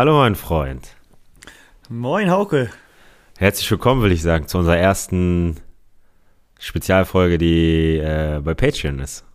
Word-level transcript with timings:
Hallo, 0.00 0.16
mein 0.16 0.34
Freund. 0.34 0.96
Moin, 1.90 2.30
Hauke. 2.30 2.70
Herzlich 3.36 3.70
willkommen, 3.70 4.00
will 4.00 4.12
ich 4.12 4.22
sagen, 4.22 4.48
zu 4.48 4.56
unserer 4.56 4.78
ersten 4.78 5.58
Spezialfolge, 6.58 7.36
die 7.36 7.98
äh, 7.98 8.40
bei 8.42 8.54
Patreon 8.54 8.98
ist. 9.00 9.26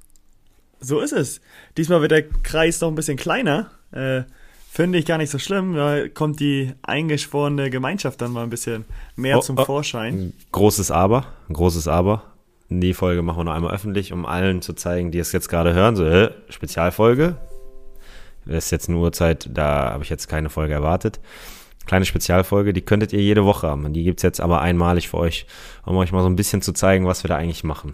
So 0.79 1.01
ist 1.01 1.11
es. 1.11 1.39
Diesmal 1.78 2.01
wird 2.01 2.14
der 2.14 2.23
Kreis 2.23 2.82
noch 2.82 2.88
ein 2.88 2.96
bisschen 2.96 3.15
kleiner. 3.15 3.70
Äh, 3.91 4.23
Finde 4.71 4.97
ich 4.97 5.05
gar 5.05 5.20
nicht 5.20 5.29
so 5.29 5.38
schlimm. 5.38 5.75
Da 5.75 6.09
kommt 6.09 6.39
die 6.39 6.73
eingeschworene 6.82 7.70
Gemeinschaft 7.70 8.20
dann 8.20 8.32
mal 8.32 8.42
ein 8.42 8.50
bisschen 8.50 8.86
mehr 9.15 9.37
Oh, 9.37 9.42
zum 9.42 9.59
oh. 9.59 9.65
Vorschein. 9.65 10.34
Großes 10.51 10.89
Aber, 10.89 11.28
großes 11.54 11.87
Aber. 11.87 12.23
Die 12.70 12.95
Folge 12.95 13.21
machen 13.21 13.37
wir 13.37 13.43
noch 13.43 13.54
einmal 13.54 13.71
öffentlich, 13.71 14.11
um 14.11 14.25
allen 14.25 14.64
zu 14.64 14.73
zeigen, 14.73 15.11
die 15.11 15.20
es 15.20 15.32
jetzt 15.32 15.47
gerade 15.47 15.75
hören. 15.75 15.95
So, 15.95 16.07
äh, 16.07 16.32
Spezialfolge. 16.50 17.37
Das 18.46 18.66
ist 18.66 18.72
jetzt 18.72 18.90
eine 18.90 18.98
Uhrzeit, 18.98 19.50
da 19.52 19.92
habe 19.92 20.04
ich 20.04 20.10
jetzt 20.10 20.28
keine 20.28 20.50
Folge 20.50 20.74
erwartet. 20.74 21.20
Kleine 21.86 22.06
Spezialfolge, 22.06 22.74
die 22.74 22.82
könntet 22.82 23.14
ihr 23.14 23.21
jede 23.21 23.46
Woche 23.46 23.68
haben. 23.68 23.94
Die 23.94 24.04
gibt 24.04 24.20
es 24.20 24.24
jetzt 24.24 24.42
aber 24.42 24.62
einmalig 24.62 25.10
für 25.10 25.18
euch, 25.18 25.46
um 25.86 25.98
euch 25.98 26.12
mal 26.12 26.21
so 26.21 26.30
ein 26.30 26.36
bisschen 26.36 26.62
zu 26.62 26.74
zeigen, 26.74 27.06
was 27.06 27.24
wir 27.24 27.28
da 27.28 27.36
eigentlich 27.36 27.64
machen. 27.64 27.94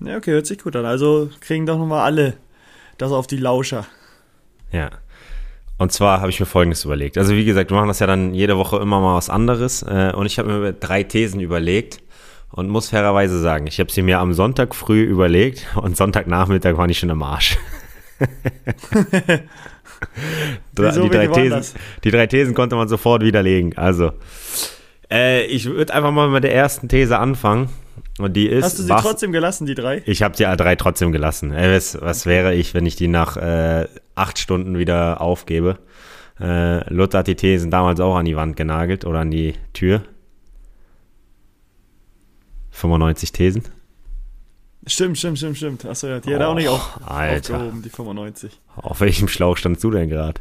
Ja, 0.00 0.16
okay, 0.16 0.32
hört 0.32 0.46
sich 0.46 0.58
gut 0.58 0.76
an. 0.76 0.84
Also 0.84 1.30
kriegen 1.40 1.64
doch 1.64 1.78
nochmal 1.78 2.04
alle 2.04 2.34
das 2.98 3.12
auf 3.12 3.26
die 3.26 3.36
Lauscher. 3.36 3.86
Ja. 4.72 4.90
Und 5.78 5.92
zwar 5.92 6.20
habe 6.20 6.30
ich 6.30 6.38
mir 6.38 6.46
Folgendes 6.46 6.84
überlegt. 6.84 7.18
Also 7.18 7.34
wie 7.34 7.44
gesagt, 7.44 7.70
wir 7.70 7.76
machen 7.76 7.88
das 7.88 7.98
ja 7.98 8.06
dann 8.06 8.34
jede 8.34 8.56
Woche 8.56 8.76
immer 8.76 9.00
mal 9.00 9.16
was 9.16 9.30
anderes. 9.30 9.82
Äh, 9.82 10.12
und 10.14 10.26
ich 10.26 10.38
habe 10.38 10.52
mir 10.52 10.72
drei 10.72 11.02
Thesen 11.02 11.40
überlegt 11.40 12.02
und 12.50 12.68
muss 12.68 12.90
fairerweise 12.90 13.40
sagen, 13.40 13.66
ich 13.66 13.80
habe 13.80 13.90
sie 13.90 14.02
mir 14.02 14.18
am 14.18 14.34
Sonntag 14.34 14.74
früh 14.74 15.02
überlegt 15.02 15.66
und 15.76 15.96
Sonntagnachmittag 15.96 16.76
war 16.76 16.88
ich 16.88 16.98
schon 16.98 17.10
im 17.10 17.22
Arsch. 17.22 17.58
Wieso, 20.74 21.02
die, 21.04 21.10
drei 21.10 21.26
Thesen, 21.28 21.62
die 22.02 22.10
drei 22.10 22.26
Thesen 22.26 22.54
konnte 22.54 22.76
man 22.76 22.88
sofort 22.88 23.22
widerlegen. 23.22 23.76
Also, 23.76 24.12
äh, 25.10 25.44
ich 25.44 25.66
würde 25.66 25.94
einfach 25.94 26.10
mal 26.10 26.28
mit 26.28 26.44
der 26.44 26.54
ersten 26.54 26.88
These 26.88 27.18
anfangen. 27.18 27.68
Und 28.18 28.34
die 28.34 28.46
ist. 28.48 28.64
Hast 28.64 28.78
du 28.78 28.82
sie 28.82 28.90
was- 28.90 29.02
trotzdem 29.02 29.32
gelassen, 29.32 29.66
die 29.66 29.74
drei? 29.74 30.02
ich 30.06 30.22
habe 30.22 30.36
die 30.36 30.46
A3 30.46 30.76
trotzdem 30.76 31.12
gelassen. 31.12 31.52
Ey, 31.52 31.74
was, 31.74 32.00
was 32.00 32.26
wäre 32.26 32.54
ich, 32.54 32.74
wenn 32.74 32.84
ich 32.86 32.96
die 32.96 33.08
nach 33.08 33.36
äh, 33.36 33.86
acht 34.14 34.38
Stunden 34.38 34.76
wieder 34.78 35.20
aufgebe? 35.20 35.78
Äh, 36.40 36.92
Luther 36.92 37.18
hat 37.18 37.26
die 37.28 37.36
Thesen 37.36 37.70
damals 37.70 38.00
auch 38.00 38.16
an 38.16 38.24
die 38.24 38.36
Wand 38.36 38.56
genagelt 38.56 39.04
oder 39.04 39.20
an 39.20 39.30
die 39.30 39.54
Tür. 39.72 40.02
95 42.70 43.32
Thesen. 43.32 43.62
Stimmt, 44.86 45.16
stimmt, 45.18 45.38
stimmt, 45.38 45.56
stimmt. 45.56 45.84
Achso, 45.86 46.08
ja, 46.08 46.18
die 46.20 46.34
hat 46.34 46.42
auch 46.42 46.54
nicht 46.54 46.68
auf, 46.68 46.98
Oh, 47.00 47.04
Alter. 47.10 47.54
aufgehoben, 47.54 47.82
die 47.82 47.88
95. 47.90 48.58
Auf 48.76 49.00
welchem 49.00 49.28
Schlauch 49.28 49.56
standst 49.56 49.84
du 49.84 49.90
denn 49.90 50.08
gerade? 50.08 50.40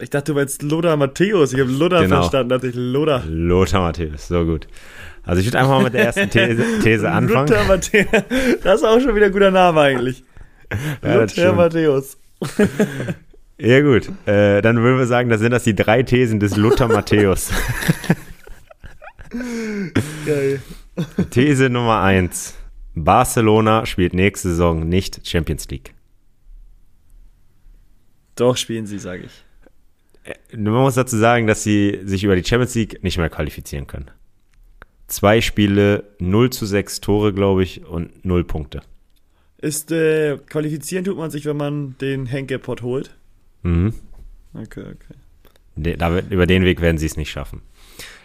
Ich 0.00 0.10
dachte, 0.10 0.32
du 0.32 0.38
meinst 0.38 0.62
Lothar 0.62 0.96
Matthäus. 0.96 1.52
Ich 1.52 1.60
habe 1.60 1.70
Lothar 1.70 2.02
Genau. 2.02 2.16
verstanden, 2.22 2.48
dachte 2.48 2.68
ich 2.68 2.74
Lothar. 2.74 3.22
Lothar 3.26 3.82
Matthäus, 3.82 4.28
so 4.28 4.44
gut. 4.44 4.66
Also 5.22 5.40
ich 5.40 5.46
würde 5.46 5.58
einfach 5.58 5.72
mal 5.76 5.84
mit 5.84 5.94
der 5.94 6.06
ersten 6.06 6.30
These, 6.30 6.64
These 6.82 7.10
anfangen. 7.10 7.48
Lothar 7.48 7.64
Matthäus. 7.66 8.06
Das 8.62 8.80
ist 8.80 8.84
auch 8.86 9.00
schon 9.00 9.14
wieder 9.14 9.26
ein 9.26 9.32
guter 9.32 9.50
Name 9.50 9.80
eigentlich. 9.80 10.24
Ja, 11.02 11.16
Lothar. 11.20 11.52
Matthäus. 11.54 12.16
Ja 13.56 13.80
gut, 13.82 14.08
äh, 14.26 14.60
dann 14.62 14.82
würden 14.82 14.98
wir 14.98 15.06
sagen, 15.06 15.28
das 15.30 15.38
sind 15.40 15.52
das 15.52 15.62
die 15.62 15.76
drei 15.76 16.02
Thesen 16.02 16.40
des 16.40 16.56
Luther 16.56 16.88
Matthäus. 16.88 17.50
Geil. 20.26 20.60
These 21.30 21.70
Nummer 21.70 22.00
eins: 22.02 22.54
Barcelona 22.94 23.86
spielt 23.86 24.14
nächste 24.14 24.50
Saison 24.50 24.88
nicht 24.88 25.26
Champions 25.26 25.68
League. 25.68 25.94
Doch, 28.36 28.56
spielen 28.56 28.86
sie, 28.86 28.98
sage 28.98 29.24
ich. 29.24 29.44
Man 30.56 30.72
muss 30.74 30.94
dazu 30.94 31.16
sagen, 31.16 31.46
dass 31.46 31.62
sie 31.62 32.00
sich 32.04 32.24
über 32.24 32.34
die 32.36 32.44
Champions 32.44 32.74
League 32.74 33.02
nicht 33.04 33.18
mehr 33.18 33.28
qualifizieren 33.28 33.86
können. 33.86 34.10
Zwei 35.06 35.40
Spiele, 35.40 36.04
0 36.18 36.50
zu 36.50 36.64
6 36.66 37.00
Tore, 37.00 37.32
glaube 37.34 37.62
ich, 37.62 37.84
und 37.84 38.24
0 38.24 38.42
Punkte. 38.44 38.80
Ist, 39.58 39.92
äh, 39.92 40.38
qualifizieren 40.48 41.04
tut 41.04 41.16
man 41.16 41.30
sich, 41.30 41.44
wenn 41.44 41.56
man 41.56 41.96
den 42.00 42.26
Henke-Pot 42.26 42.82
holt? 42.82 43.14
Mhm. 43.62 43.94
Okay, 44.54 44.80
okay. 44.80 45.14
De- 45.76 45.96
Da, 45.96 46.18
über 46.20 46.46
den 46.46 46.64
Weg 46.64 46.80
werden 46.80 46.98
sie 46.98 47.06
es 47.06 47.16
nicht 47.16 47.30
schaffen. 47.30 47.62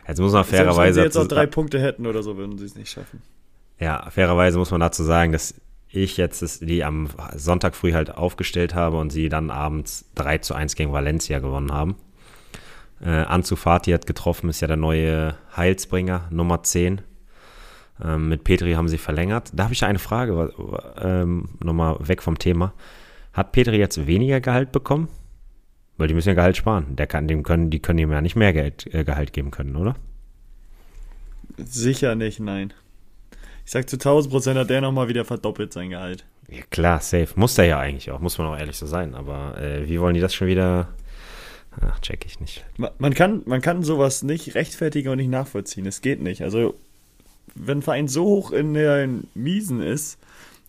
Jetzt 0.08 0.20
muss 0.20 0.32
man 0.32 0.44
Selbst 0.44 0.52
wenn 0.54 0.66
fairerweise 0.66 0.94
sie 1.02 1.06
jetzt 1.06 1.18
auch 1.18 1.28
drei 1.28 1.46
Punkte 1.46 1.80
hätten 1.82 2.08
oder 2.08 2.24
so, 2.24 2.38
würden 2.38 2.58
sie 2.58 2.66
es 2.66 2.76
nicht 2.76 2.90
schaffen. 2.90 3.22
Ja, 3.80 4.10
fairerweise 4.10 4.58
muss 4.58 4.72
man 4.72 4.82
dazu 4.82 5.04
sagen, 5.04 5.32
dass 5.32 5.56
ich 5.90 6.18
jetzt 6.18 6.62
die 6.62 6.84
am 6.84 7.08
Sonntag 7.36 7.76
früh 7.76 7.94
halt 7.94 8.16
aufgestellt 8.16 8.76
habe 8.76 8.98
und 8.98 9.12
sie 9.12 9.30
dann 9.30 9.50
abends 9.50 10.06
3 10.16 10.40
zu 10.40 10.54
1 10.54 10.76
gegen 10.76 10.92
Valencia 10.92 11.40
gewonnen 11.40 11.72
haben. 11.72 11.96
Äh, 13.02 13.10
Ansu 13.10 13.56
Fati 13.56 13.92
hat 13.92 14.06
getroffen, 14.06 14.50
ist 14.50 14.62
ja 14.62 14.68
der 14.68 14.78
neue 14.78 15.36
Heilsbringer, 15.56 16.28
Nummer 16.30 16.64
10. 16.64 17.02
Ähm, 18.04 18.30
mit 18.30 18.44
Petri 18.44 18.74
haben 18.74 18.88
sie 18.88 18.98
verlängert. 18.98 19.52
Da 19.54 19.64
habe 19.64 19.74
ich 19.74 19.84
eine 19.84 20.00
Frage, 20.00 20.54
ähm, 21.02 21.50
nochmal 21.64 21.98
weg 22.08 22.22
vom 22.22 22.38
Thema. 22.38 22.74
Hat 23.34 23.52
Petri 23.52 23.78
jetzt 23.78 24.06
weniger 24.06 24.42
Gehalt 24.42 24.72
bekommen? 24.72 25.08
Weil 25.98 26.08
die 26.08 26.14
müssen 26.14 26.30
ja 26.30 26.36
Gehalt 26.36 26.58
sparen. 26.58 26.96
Der 26.96 27.08
kann, 27.08 27.28
dem 27.28 27.44
können, 27.44 27.70
die 27.70 27.80
können 27.80 28.00
ihm 28.00 28.12
ja 28.12 28.22
nicht 28.22 28.36
mehr 28.36 28.54
Geld, 28.54 28.94
äh, 28.94 29.04
Gehalt 29.04 29.34
geben 29.34 29.52
können, 29.52 29.76
oder? 29.76 29.96
Sicher 31.58 32.16
nicht, 32.16 32.40
nein. 32.40 32.74
Ich 33.70 33.74
sag 33.74 33.88
zu 33.88 33.98
1000 33.98 34.32
Prozent 34.34 34.58
hat 34.58 34.72
der 34.72 34.82
nochmal 34.82 35.10
wieder 35.10 35.26
verdoppelt 35.26 35.72
sein 35.74 35.92
Gehalt. 35.92 36.26
Ja, 36.50 36.64
klar, 36.72 37.02
safe. 37.02 37.28
Muss 37.36 37.54
der 37.54 37.66
ja 37.66 37.78
eigentlich 37.78 38.10
auch, 38.10 38.20
muss 38.20 38.40
man 38.40 38.48
auch 38.48 38.58
ehrlich 38.58 38.76
so 38.78 38.88
sein. 38.88 39.14
Aber 39.14 39.62
äh, 39.62 39.88
wie 39.88 40.00
wollen 40.02 40.16
die 40.16 40.22
das 40.22 40.34
schon 40.34 40.48
wieder? 40.48 40.88
Ach, 41.80 42.00
check 42.00 42.26
ich 42.26 42.40
nicht. 42.40 42.66
Ma- 42.78 42.90
Man 42.98 43.14
kann, 43.14 43.44
man 43.46 43.62
kann 43.62 43.84
sowas 43.84 44.24
nicht 44.24 44.56
rechtfertigen 44.56 45.10
und 45.12 45.18
nicht 45.18 45.30
nachvollziehen. 45.30 45.86
Es 45.86 46.02
geht 46.02 46.20
nicht. 46.20 46.42
Also, 46.42 46.74
wenn 47.54 47.78
ein 47.78 47.82
Verein 47.84 48.08
so 48.08 48.24
hoch 48.26 48.52
in 48.54 48.74
den 48.74 49.28
Miesen 49.36 49.84
ist, 49.84 50.18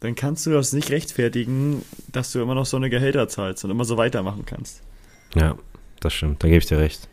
dann 0.01 0.15
kannst 0.15 0.45
du 0.45 0.51
das 0.51 0.75
nicht 0.75 0.91
rechtfertigen, 0.91 1.81
dass 2.13 2.33
du 2.33 2.43
immer 2.43 2.55
noch 2.55 2.67
so 2.67 2.77
eine 2.77 2.91
Gehälter 2.91 3.29
zahlst 3.29 3.65
und 3.65 3.71
immer 3.71 3.87
so 3.87 3.97
weitermachen 3.97 4.45
kannst. 4.45 4.83
Ja, 5.35 5.57
das 6.01 6.13
stimmt, 6.13 6.45
da 6.45 6.49
gebe 6.49 6.59
ich 6.59 6.67
dir 6.67 6.77
recht. 6.79 7.09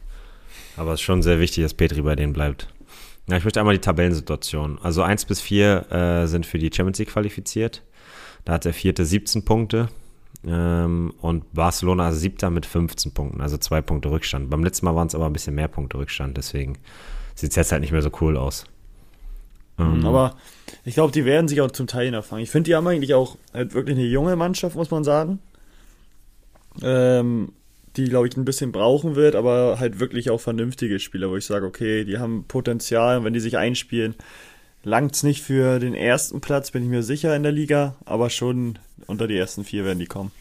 Aber 0.76 0.92
es 0.92 1.00
ist 1.00 1.06
schon 1.06 1.22
sehr 1.24 1.40
wichtig, 1.40 1.64
dass 1.64 1.74
Petri 1.74 2.02
bei 2.02 2.18
denen 2.18 2.34
bleibt. 2.34 2.68
Ja, 3.30 3.38
ich 3.38 3.44
möchte 3.44 3.60
einmal 3.60 3.76
die 3.76 3.82
Tabellensituation. 3.82 4.80
Also 4.82 5.02
1 5.02 5.26
bis 5.26 5.42
4 5.42 5.92
äh, 5.92 6.28
sind 6.28 6.46
für 6.46 6.60
die 6.60 6.72
Champions 6.74 7.00
League 7.00 7.10
qualifiziert. 7.10 7.84
Da 8.46 8.54
hat 8.54 8.66
der 8.66 8.74
vierte 8.74 9.06
17 9.06 9.44
Punkte. 9.44 9.90
Ähm, 10.46 11.14
und 11.20 11.54
Barcelona 11.54 12.10
ist 12.10 12.20
siebter 12.20 12.50
mit 12.50 12.66
15 12.66 13.14
Punkten, 13.14 13.42
also 13.42 13.58
zwei 13.58 13.82
Punkte 13.82 14.12
Rückstand. 14.12 14.50
Beim 14.50 14.64
letzten 14.64 14.86
Mal 14.86 14.96
waren 14.96 15.08
es 15.08 15.16
aber 15.16 15.26
ein 15.26 15.34
bisschen 15.34 15.56
mehr 15.56 15.68
Punkte 15.68 15.98
Rückstand, 15.98 16.38
deswegen 16.38 16.78
sieht 17.36 17.50
es 17.50 17.56
jetzt 17.56 17.72
halt 17.72 17.82
nicht 17.82 17.92
mehr 17.92 18.02
so 18.02 18.12
cool 18.22 18.38
aus. 18.38 18.66
Ähm, 19.80 20.06
Aber 20.06 20.36
ich 20.86 20.94
glaube, 20.94 21.12
die 21.12 21.26
werden 21.26 21.48
sich 21.48 21.62
auch 21.62 21.72
zum 21.72 21.88
Teil 21.88 22.12
noch 22.12 22.24
fangen. 22.24 22.44
Ich 22.44 22.50
finde, 22.50 22.70
die 22.70 22.76
haben 22.76 22.88
eigentlich 22.88 23.14
auch 23.14 23.38
halt 23.54 23.74
wirklich 23.74 23.98
eine 23.98 24.06
junge 24.06 24.36
Mannschaft, 24.36 24.76
muss 24.76 24.92
man 24.92 25.04
sagen. 25.04 25.40
Ähm, 26.82 27.52
die, 27.96 28.06
glaube 28.06 28.28
ich, 28.28 28.38
ein 28.38 28.46
bisschen 28.46 28.72
brauchen 28.72 29.16
wird, 29.16 29.36
aber 29.36 29.78
halt 29.80 30.00
wirklich 30.00 30.30
auch 30.30 30.40
vernünftige 30.40 31.00
Spieler, 31.00 31.30
wo 31.30 31.38
ich 31.38 31.46
sage, 31.46 31.66
okay, 31.66 32.04
die 32.04 32.20
haben 32.20 32.46
Potenzial 32.48 33.18
und 33.18 33.24
wenn 33.26 33.34
die 33.34 33.40
sich 33.40 33.58
einspielen, 33.58 34.16
langt 34.84 35.16
es 35.16 35.24
nicht 35.24 35.42
für 35.42 35.80
den 35.80 35.94
ersten 35.96 36.42
Platz, 36.42 36.72
bin 36.72 36.84
ich 36.84 36.90
mir 36.90 37.04
sicher 37.04 37.36
in 37.36 37.44
der 37.44 37.52
Liga, 37.52 37.96
aber 38.06 38.30
schon 38.30 38.78
unter 39.08 39.28
die 39.28 39.38
ersten 39.38 39.64
vier 39.64 39.86
werden 39.86 40.00
die 40.00 40.06
kommen. 40.06 40.32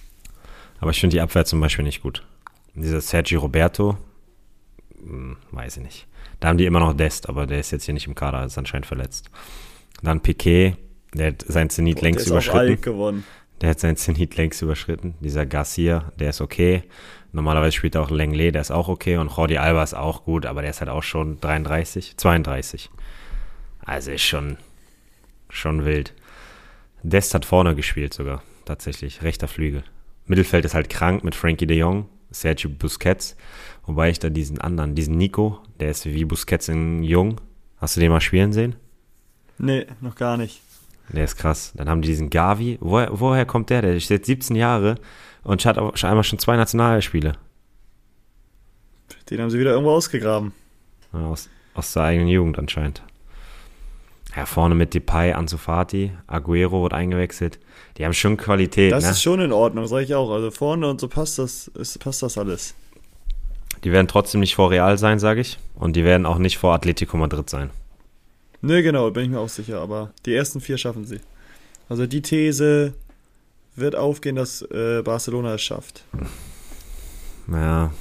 Aber 0.80 0.90
ich 0.90 1.00
finde 1.00 1.14
die 1.16 1.20
Abwehr 1.20 1.44
zum 1.44 1.60
Beispiel 1.60 1.84
nicht 1.84 2.02
gut. 2.02 2.22
Dieser 2.74 3.00
Sergi 3.00 3.36
Roberto, 3.36 3.96
hm, 5.02 5.36
weiß 5.50 5.78
ich 5.78 5.82
nicht. 5.82 6.06
Da 6.40 6.48
haben 6.48 6.58
die 6.58 6.66
immer 6.66 6.80
noch 6.80 6.94
Dest, 6.94 7.28
aber 7.28 7.46
der 7.46 7.60
ist 7.60 7.70
jetzt 7.70 7.84
hier 7.84 7.94
nicht 7.94 8.06
im 8.06 8.14
Kader, 8.14 8.44
ist 8.44 8.58
anscheinend 8.58 8.86
verletzt. 8.86 9.30
Dann 10.02 10.20
Piquet, 10.20 10.76
der 11.14 11.28
hat 11.28 11.44
sein 11.48 11.70
Zenit 11.70 11.96
Boah, 11.96 12.02
längst 12.02 12.18
der 12.18 12.26
ist 12.26 12.30
auch 12.30 12.34
überschritten. 12.34 12.72
alt 12.72 12.82
geworden. 12.82 13.24
Der 13.60 13.70
hat 13.70 13.80
sein 13.80 13.96
Zenit 13.96 14.36
längst 14.36 14.62
überschritten. 14.62 15.14
Dieser 15.20 15.46
Garcia, 15.46 16.12
der 16.18 16.30
ist 16.30 16.40
okay. 16.40 16.82
Normalerweise 17.32 17.72
spielt 17.72 17.96
auch 17.96 18.10
Lenglet, 18.10 18.54
der 18.54 18.62
ist 18.62 18.70
auch 18.70 18.88
okay. 18.88 19.16
Und 19.16 19.34
Jordi 19.34 19.58
Alba 19.58 19.82
ist 19.82 19.94
auch 19.94 20.24
gut, 20.24 20.46
aber 20.46 20.62
der 20.62 20.70
ist 20.70 20.80
halt 20.80 20.90
auch 20.90 21.02
schon 21.02 21.40
33, 21.40 22.16
32. 22.16 22.90
Also 23.84 24.10
ist 24.10 24.22
schon, 24.22 24.58
schon 25.48 25.84
wild. 25.84 26.14
Dest 27.02 27.34
hat 27.34 27.44
vorne 27.44 27.74
gespielt 27.74 28.12
sogar, 28.12 28.42
tatsächlich. 28.64 29.22
Rechter 29.22 29.48
Flügel. 29.48 29.84
Mittelfeld 30.26 30.64
ist 30.64 30.74
halt 30.74 30.90
krank 30.90 31.24
mit 31.24 31.34
Frankie 31.34 31.66
de 31.66 31.78
Jong, 31.78 32.08
Sergio 32.30 32.68
Busquets. 32.68 33.36
Wobei 33.86 34.10
ich 34.10 34.18
da 34.18 34.28
diesen 34.28 34.60
anderen, 34.60 34.94
diesen 34.94 35.16
Nico, 35.16 35.60
der 35.78 35.90
ist 35.90 36.04
wie 36.04 36.24
Busquets 36.24 36.68
in 36.68 37.02
Jung. 37.02 37.40
Hast 37.78 37.96
du 37.96 38.00
den 38.00 38.10
mal 38.10 38.20
spielen 38.20 38.52
sehen? 38.52 38.74
Nee, 39.58 39.86
noch 40.00 40.16
gar 40.16 40.36
nicht. 40.36 40.60
Der 41.12 41.24
ist 41.24 41.36
krass. 41.36 41.72
Dann 41.76 41.88
haben 41.88 42.02
die 42.02 42.08
diesen 42.08 42.30
Gavi. 42.30 42.78
Woher, 42.80 43.08
woher 43.12 43.46
kommt 43.46 43.70
der? 43.70 43.82
Der 43.82 43.96
ist 43.96 44.08
jetzt 44.08 44.26
17 44.26 44.56
Jahre 44.56 44.96
und 45.44 45.64
hat 45.64 45.78
auch 45.78 45.96
schon 45.96 46.10
einmal 46.10 46.24
schon 46.24 46.38
zwei 46.38 46.56
Nationalspiele. 46.56 47.34
Den 49.30 49.40
haben 49.40 49.50
sie 49.50 49.58
wieder 49.58 49.70
irgendwo 49.72 49.92
ausgegraben. 49.92 50.52
Aus, 51.12 51.48
aus 51.74 51.92
der 51.92 52.02
eigenen 52.04 52.28
Jugend 52.28 52.58
anscheinend. 52.58 53.02
Ja, 54.36 54.44
vorne 54.44 54.74
mit 54.74 54.92
Depay, 54.92 55.32
Ansu 55.32 55.56
Fati, 55.56 56.12
Aguero 56.26 56.82
wird 56.82 56.92
eingewechselt. 56.92 57.58
Die 57.96 58.04
haben 58.04 58.12
schon 58.12 58.36
Qualität, 58.36 58.92
Das 58.92 59.04
ne? 59.04 59.10
ist 59.12 59.22
schon 59.22 59.40
in 59.40 59.50
Ordnung, 59.50 59.86
sage 59.86 60.04
ich 60.04 60.14
auch. 60.14 60.30
Also 60.30 60.50
vorne 60.50 60.88
und 60.88 61.00
so 61.00 61.08
passt 61.08 61.38
das, 61.38 61.68
ist, 61.68 61.98
passt 62.00 62.22
das 62.22 62.36
alles. 62.36 62.74
Die 63.84 63.92
werden 63.92 64.08
trotzdem 64.08 64.40
nicht 64.40 64.54
vor 64.54 64.70
Real 64.70 64.98
sein, 64.98 65.18
sage 65.18 65.40
ich. 65.40 65.58
Und 65.74 65.96
die 65.96 66.04
werden 66.04 66.26
auch 66.26 66.38
nicht 66.38 66.58
vor 66.58 66.74
Atletico 66.74 67.16
Madrid 67.16 67.48
sein. 67.48 67.70
Ne, 68.60 68.82
genau, 68.82 69.10
bin 69.10 69.24
ich 69.24 69.30
mir 69.30 69.40
auch 69.40 69.48
sicher. 69.48 69.80
Aber 69.80 70.12
die 70.24 70.34
ersten 70.34 70.60
vier 70.60 70.78
schaffen 70.78 71.04
sie. 71.04 71.20
Also 71.88 72.06
die 72.06 72.22
These 72.22 72.94
wird 73.76 73.94
aufgehen, 73.94 74.36
dass 74.36 74.62
äh, 74.62 75.02
Barcelona 75.02 75.54
es 75.54 75.62
schafft. 75.62 76.04
Ja. 77.52 77.92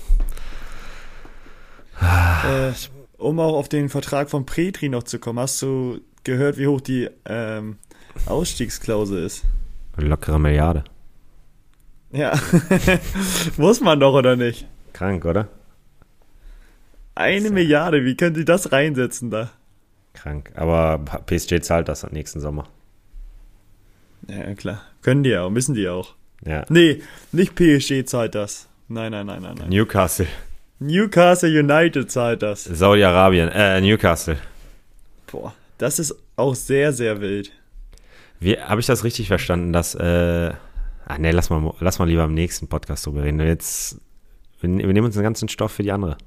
Äh, 2.01 2.71
um 3.17 3.39
auch 3.39 3.55
auf 3.55 3.69
den 3.69 3.89
Vertrag 3.89 4.29
von 4.29 4.45
Petri 4.45 4.89
noch 4.89 5.03
zu 5.03 5.19
kommen, 5.19 5.39
hast 5.39 5.61
du 5.61 5.99
gehört, 6.23 6.57
wie 6.57 6.67
hoch 6.67 6.81
die 6.81 7.09
ähm, 7.25 7.77
Ausstiegsklausel 8.25 9.23
ist? 9.23 9.43
Lockere 9.97 10.39
Milliarde. 10.39 10.83
Ja. 12.11 12.33
Muss 13.57 13.81
man 13.81 13.99
doch, 13.99 14.13
oder 14.13 14.35
nicht? 14.35 14.67
Krank, 14.93 15.25
oder? 15.25 15.47
Eine 17.13 17.49
Milliarde, 17.49 18.03
wie 18.03 18.15
können 18.15 18.35
die 18.35 18.45
das 18.45 18.71
reinsetzen 18.71 19.29
da? 19.29 19.51
Krank. 20.15 20.51
Aber 20.55 20.99
PSG 21.25 21.61
zahlt 21.61 21.87
das 21.87 22.09
nächsten 22.11 22.39
Sommer. 22.39 22.67
Ja, 24.27 24.53
klar. 24.55 24.81
Können 25.01 25.23
die 25.23 25.37
auch, 25.37 25.49
müssen 25.49 25.75
die 25.75 25.87
auch. 25.87 26.15
Ja. 26.43 26.65
Nee, 26.69 27.01
nicht 27.31 27.55
PSG 27.55 28.05
zahlt 28.05 28.35
das. 28.35 28.67
Nein, 28.87 29.11
nein, 29.11 29.25
nein, 29.25 29.41
nein, 29.41 29.55
nein. 29.57 29.69
Newcastle. 29.69 30.27
Newcastle 30.79 31.49
United 31.49 32.11
zahlt 32.11 32.43
das. 32.43 32.63
Saudi-Arabien. 32.63 33.49
Äh, 33.49 33.81
Newcastle. 33.81 34.37
Boah, 35.31 35.53
das 35.77 35.99
ist 35.99 36.15
auch 36.35 36.55
sehr, 36.55 36.91
sehr 36.93 37.21
wild. 37.21 37.51
Wie, 38.39 38.57
habe 38.57 38.81
ich 38.81 38.87
das 38.87 39.03
richtig 39.03 39.27
verstanden, 39.27 39.73
dass, 39.73 39.95
äh, 39.95 40.51
ah, 41.05 41.17
nee, 41.17 41.31
lass 41.31 41.49
mal, 41.49 41.73
lass 41.79 41.99
mal 41.99 42.07
lieber 42.07 42.25
im 42.25 42.33
nächsten 42.33 42.67
Podcast 42.67 43.05
drüber 43.05 43.23
reden. 43.23 43.39
Jetzt, 43.39 43.99
wir, 44.59 44.69
wir 44.69 44.87
nehmen 44.87 45.05
uns 45.05 45.15
den 45.15 45.23
ganzen 45.23 45.49
Stoff 45.49 45.71
für 45.71 45.83
die 45.83 45.91
andere. 45.91 46.17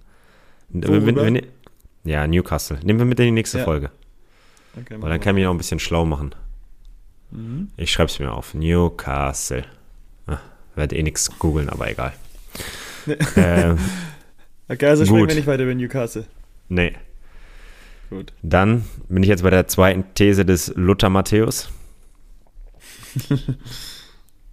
Wir, 0.71 1.07
wir, 1.07 1.17
wir, 1.17 1.43
ja, 2.09 2.27
Newcastle. 2.27 2.79
Nehmen 2.83 2.99
wir 2.99 3.07
mit 3.07 3.19
in 3.21 3.27
die 3.27 3.33
nächste 3.33 3.59
Ja. 3.59 3.65
Folge. 3.65 3.91
Okay, 4.77 4.97
Weil 5.01 5.11
dann 5.11 5.21
kann 5.21 5.31
ich 5.35 5.41
mich 5.41 5.45
noch 5.45 5.53
ein 5.55 5.59
bisschen 5.59 5.81
schlau 5.81 6.05
machen. 6.05 6.35
Mhm. 7.31 7.69
Ich 7.77 7.91
schreibe 7.93 8.11
es 8.11 8.19
mir 8.19 8.33
auf. 8.33 8.55
Newcastle. 8.55 9.65
Ah, 10.27 10.39
werde 10.75 10.97
eh 10.97 11.03
nichts 11.03 11.39
googeln, 11.39 11.69
aber 11.69 11.91
egal. 11.91 12.13
äh, 13.37 13.75
Okay, 14.71 14.87
also 14.87 15.05
sprechen 15.05 15.21
Gut. 15.21 15.29
wir 15.31 15.37
nicht 15.37 15.47
weiter 15.47 15.63
über 15.65 15.75
Newcastle. 15.75 16.25
nee. 16.69 16.95
Gut. 18.11 18.33
Dann 18.43 18.87
bin 19.11 19.23
ich 19.23 19.29
jetzt 19.29 19.43
bei 19.43 19.51
der 19.51 19.67
zweiten 19.69 20.05
These 20.15 20.47
des 20.47 20.73
Luther 20.77 21.11
Matthäus. 21.11 21.69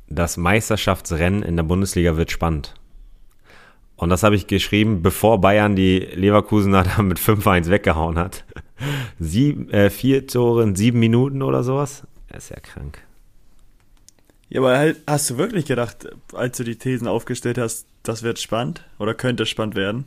Das 0.07 0.37
Meisterschaftsrennen 0.37 1.41
in 1.41 1.55
der 1.55 1.63
Bundesliga 1.63 2.15
wird 2.15 2.31
spannend. 2.31 2.75
Und 3.97 4.09
das 4.09 4.23
habe 4.23 4.35
ich 4.35 4.47
geschrieben, 4.47 5.01
bevor 5.01 5.39
Bayern 5.39 5.75
die 5.75 5.99
Leverkusener 5.99 6.83
da 6.97 7.01
mit 7.01 7.19
5-1 7.19 7.69
weggehauen 7.69 8.17
hat. 8.17 8.43
Sieben, 9.19 9.69
äh, 9.69 9.89
vier 9.89 10.27
Tore 10.27 10.63
in 10.63 10.75
sieben 10.75 10.99
Minuten 10.99 11.41
oder 11.41 11.63
sowas. 11.63 12.03
Das 12.27 12.45
ist 12.45 12.49
ja 12.49 12.59
krank. 12.59 12.99
Ja, 14.49 14.61
aber 14.61 14.77
halt, 14.77 15.01
hast 15.07 15.29
du 15.29 15.37
wirklich 15.37 15.65
gedacht, 15.65 16.07
als 16.33 16.57
du 16.57 16.63
die 16.63 16.77
Thesen 16.77 17.07
aufgestellt 17.07 17.57
hast, 17.57 17.87
das 18.03 18.21
wird 18.21 18.39
spannend 18.39 18.85
oder 18.99 19.13
könnte 19.13 19.45
spannend 19.45 19.75
werden? 19.75 20.05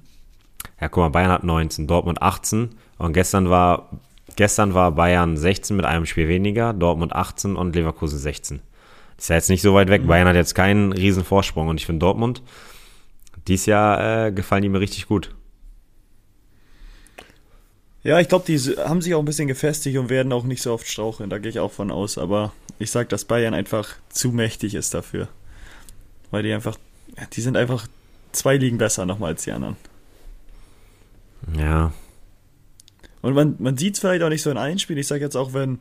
Ja, 0.80 0.88
guck 0.88 1.02
mal, 1.02 1.08
Bayern 1.08 1.30
hat 1.30 1.44
19, 1.44 1.86
Dortmund 1.86 2.22
18 2.22 2.70
und 2.98 3.12
gestern 3.12 3.50
war, 3.50 3.90
gestern 4.36 4.74
war 4.74 4.92
Bayern 4.92 5.36
16 5.36 5.76
mit 5.76 5.86
einem 5.86 6.06
Spiel 6.06 6.28
weniger, 6.28 6.72
Dortmund 6.72 7.14
18 7.14 7.56
und 7.56 7.74
Leverkusen 7.74 8.18
16. 8.18 8.60
Das 9.16 9.24
ist 9.24 9.28
ja 9.28 9.36
jetzt 9.36 9.50
nicht 9.50 9.62
so 9.62 9.74
weit 9.74 9.88
weg. 9.88 10.06
Bayern 10.06 10.28
hat 10.28 10.36
jetzt 10.36 10.54
keinen 10.54 10.92
riesen 10.92 11.24
Vorsprung 11.24 11.68
und 11.68 11.80
ich 11.80 11.86
finde 11.86 12.00
Dortmund, 12.00 12.42
dies 13.48 13.66
Jahr 13.66 14.26
äh, 14.26 14.32
gefallen 14.32 14.62
die 14.62 14.68
mir 14.68 14.80
richtig 14.80 15.06
gut. 15.08 15.34
Ja, 18.04 18.20
ich 18.20 18.28
glaube, 18.28 18.44
die 18.46 18.58
haben 18.58 19.02
sich 19.02 19.14
auch 19.14 19.18
ein 19.18 19.24
bisschen 19.24 19.48
gefestigt 19.48 19.98
und 19.98 20.08
werden 20.08 20.32
auch 20.32 20.44
nicht 20.44 20.62
so 20.62 20.72
oft 20.72 20.86
straucheln. 20.86 21.30
Da 21.30 21.38
gehe 21.38 21.50
ich 21.50 21.58
auch 21.58 21.72
von 21.72 21.90
aus. 21.90 22.16
Aber 22.16 22.52
ich 22.78 22.90
sag, 22.90 23.08
dass 23.08 23.24
Bayern 23.24 23.54
einfach 23.54 23.96
zu 24.08 24.30
mächtig 24.30 24.74
ist 24.74 24.94
dafür. 24.94 25.28
Weil 26.30 26.42
die 26.42 26.52
einfach, 26.52 26.78
die 27.32 27.40
sind 27.40 27.56
einfach 27.56 27.88
zwei 28.32 28.56
Ligen 28.56 28.78
besser 28.78 29.04
nochmal 29.04 29.32
als 29.32 29.44
die 29.44 29.52
anderen. 29.52 29.76
Ja, 31.56 31.92
Und 33.22 33.34
man, 33.34 33.56
man 33.58 33.76
sieht 33.76 33.94
es 33.94 34.00
vielleicht 34.00 34.22
auch 34.22 34.28
nicht 34.28 34.42
so 34.42 34.50
in 34.50 34.58
allen 34.58 34.78
Spielen. 34.78 34.98
Ich 34.98 35.06
sage 35.06 35.24
jetzt 35.24 35.36
auch, 35.36 35.52
wenn 35.52 35.78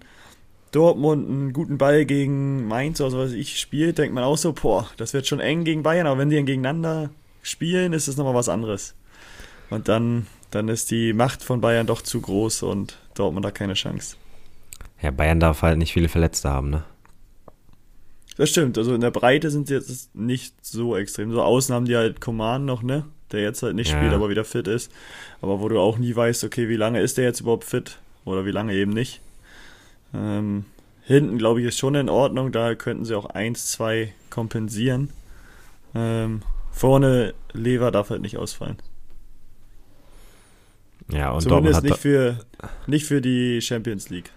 Dortmund 0.72 1.30
einen 1.30 1.54
guten 1.54 1.78
Ball 1.78 2.06
gegen 2.06 2.68
Mainz 2.68 3.00
oder 3.00 3.12
so 3.12 3.18
was 3.20 3.32
ich 3.32 3.60
spielt, 3.60 3.98
denkt 3.98 4.14
man 4.14 4.24
auch 4.24 4.38
so, 4.38 4.54
boah, 4.54 4.90
das 4.98 5.14
wird 5.14 5.28
schon 5.28 5.40
eng 5.40 5.64
gegen 5.64 5.84
Bayern. 5.84 6.08
Aber 6.08 6.20
wenn 6.20 6.30
die 6.30 6.36
dann 6.36 6.46
gegeneinander 6.46 7.10
spielen, 7.48 7.94
ist 7.94 8.08
es 8.08 8.18
nochmal 8.18 8.34
was 8.36 8.50
anderes. 8.50 8.94
Und 9.70 9.88
dann, 9.88 10.28
dann 10.52 10.70
ist 10.70 10.92
die 10.92 11.14
Macht 11.14 11.44
von 11.44 11.62
Bayern 11.62 11.88
doch 11.88 12.02
zu 12.02 12.22
groß 12.22 12.64
und 12.64 12.98
Dortmund 13.16 13.46
hat 13.46 13.56
keine 13.56 13.74
Chance. 13.74 14.16
ja, 15.02 15.12
Bayern 15.12 15.40
darf 15.40 15.62
halt 15.62 15.78
nicht 15.78 15.94
viele 15.94 16.10
Verletzte 16.10 16.50
haben, 16.50 16.70
ne? 16.70 16.84
Das 18.38 18.52
stimmt, 18.52 18.78
also 18.78 18.94
in 18.94 19.02
der 19.02 19.10
Breite 19.12 19.50
sind 19.50 19.68
sie 19.68 19.74
jetzt 19.74 20.14
nicht 20.16 20.54
so 20.64 20.96
extrem. 20.96 21.32
So 21.32 21.42
Ausnahmen, 21.42 21.88
die 21.88 21.96
halt 21.96 22.22
Coman 22.22 22.66
noch, 22.66 22.84
ne? 22.84 23.06
Der 23.32 23.42
jetzt 23.42 23.64
halt 23.64 23.76
nicht 23.76 23.90
Ja. 23.92 23.98
spielt, 23.98 24.14
aber 24.14 24.30
wieder 24.30 24.46
fit 24.46 24.68
ist. 24.68 24.92
Aber 25.42 25.60
wo 25.60 25.68
du 25.70 25.80
auch 25.80 25.98
nie 25.98 26.16
weißt, 26.16 26.44
okay, 26.44 26.70
wie 26.70 26.76
lange 26.76 27.02
ist 27.02 27.18
der 27.18 27.26
jetzt 27.26 27.42
überhaupt 27.42 27.64
fit? 27.64 27.98
Oder 28.26 28.46
wie 28.46 28.52
lange 28.52 28.74
eben 28.74 28.92
nicht. 28.94 29.22
Ähm, 30.14 30.66
hinten, 31.04 31.38
glaube 31.40 31.62
ich, 31.62 31.68
ist 31.68 31.78
schon 31.80 31.96
in 31.96 32.10
Ordnung. 32.10 32.52
Da 32.52 32.76
könnten 32.76 33.06
sie 33.06 33.16
auch 33.16 33.26
1, 33.26 33.72
2 33.72 34.14
kompensieren. 34.30 35.10
Ähm, 35.96 36.42
vorne, 36.78 37.34
Lever 37.54 37.92
darf 37.92 38.10
halt 38.10 38.22
nicht 38.22 38.38
ausfallen. 38.38 38.78
Ja, 41.10 41.32
und 41.32 41.46
Dortmund, 41.46 41.74
Zumindest 41.74 41.78
hat, 41.78 41.84
nicht 41.84 42.00
für, 42.00 42.40
nicht 42.86 43.06
für 43.06 43.22
die 43.22 43.62
Champions 43.62 44.10
League. 44.10 44.32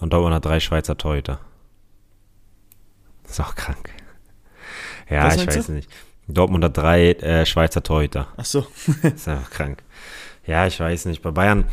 und 0.00 0.12
Dortmund 0.12 0.34
hat 0.34 0.44
drei 0.44 0.60
Schweizer 0.60 0.96
Torhüter. 0.96 1.40
Ist 3.28 3.40
auch 3.40 3.54
krank. 3.54 3.90
Ja, 5.08 5.24
Was 5.24 5.36
ich 5.36 5.46
weiß 5.46 5.68
nicht. 5.68 5.88
Dortmund 6.28 6.64
hat 6.64 6.76
drei 6.76 7.12
äh, 7.12 7.46
Schweizer 7.46 7.82
Torhüter. 7.82 8.28
Ach 8.36 8.44
so. 8.44 8.66
ist 9.02 9.28
einfach 9.28 9.50
krank. 9.50 9.82
Ja, 10.46 10.66
ich 10.66 10.78
weiß 10.78 11.06
nicht. 11.06 11.22
Bei 11.22 11.30
Bayern, 11.30 11.64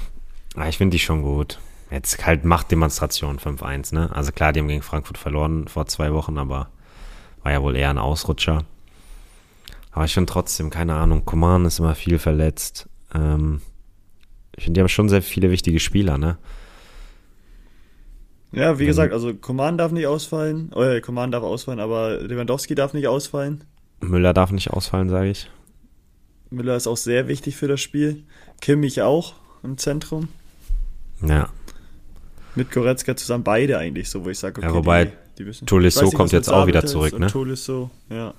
ah, 0.56 0.68
ich 0.68 0.78
finde 0.78 0.96
die 0.96 1.00
schon 1.00 1.24
gut. 1.24 1.60
Jetzt 1.90 2.26
halt 2.26 2.44
Machtdemonstration 2.44 3.40
5-1, 3.40 3.94
ne? 3.94 4.10
Also 4.14 4.32
klar, 4.32 4.52
die 4.52 4.60
haben 4.60 4.68
gegen 4.68 4.82
Frankfurt 4.82 5.18
verloren 5.18 5.68
vor 5.68 5.86
zwei 5.86 6.12
Wochen, 6.14 6.38
aber 6.38 6.70
war 7.44 7.52
ja 7.52 7.62
wohl 7.62 7.76
eher 7.76 7.90
ein 7.90 8.00
Ausrutscher. 8.00 8.66
Aber 9.94 10.06
ich 10.06 10.14
finde 10.14 10.32
trotzdem, 10.32 10.70
keine 10.70 10.96
Ahnung, 10.96 11.24
Coman 11.26 11.66
ist 11.66 11.80
immer 11.80 11.96
viel 11.96 12.20
verletzt. 12.20 12.90
Ähm, 13.14 13.62
ich 14.56 14.64
finde, 14.66 14.78
die 14.78 14.82
haben 14.82 14.90
schon 14.90 15.08
sehr 15.10 15.22
viele 15.22 15.52
wichtige 15.52 15.80
Spieler, 15.80 16.18
ne? 16.18 16.38
Ja, 18.52 18.76
wie 18.78 18.82
Wenn- 18.82 18.88
gesagt, 18.88 19.14
also 19.14 19.34
Coman 19.34 19.78
darf 19.78 19.92
nicht 19.92 20.06
ausfallen. 20.08 20.72
Äh, 20.74 21.02
Coman 21.02 21.32
darf 21.32 21.44
ausfallen, 21.44 21.80
aber 21.80 22.20
Lewandowski 22.22 22.76
darf 22.76 22.94
nicht 22.94 23.08
ausfallen. 23.08 23.64
Müller 24.02 24.34
darf 24.34 24.52
nicht 24.52 24.70
ausfallen, 24.72 25.10
sage 25.10 25.30
ich. 25.30 25.50
Müller 26.50 26.76
ist 26.76 26.86
auch 26.88 26.98
sehr 26.98 27.28
wichtig 27.28 27.56
für 27.56 27.68
das 27.68 27.82
Spiel. 27.82 28.24
Kimmich 28.62 29.02
auch 29.02 29.34
im 29.64 29.78
Zentrum. 29.78 30.28
Ja. 31.26 31.50
Mit 32.56 32.70
Goretzka 32.72 33.16
zusammen 33.16 33.44
beide 33.44 33.80
eigentlich, 33.80 34.10
so 34.10 34.24
wo 34.24 34.30
ich 34.30 34.38
sage, 34.38 34.60
okay, 34.60 34.68
Ja, 34.68 34.74
wobei 34.76 35.06
die, 35.06 35.12
die 35.40 35.44
müssen. 35.46 35.66
Tolisso 35.66 36.06
nicht, 36.06 36.14
kommt 36.14 36.32
jetzt 36.32 36.50
auch 36.50 36.68
wieder 36.68 36.86
zurück, 36.86 37.18
ne? 37.18 37.28
Tolisso, 37.28 37.90
ja. 38.10 38.36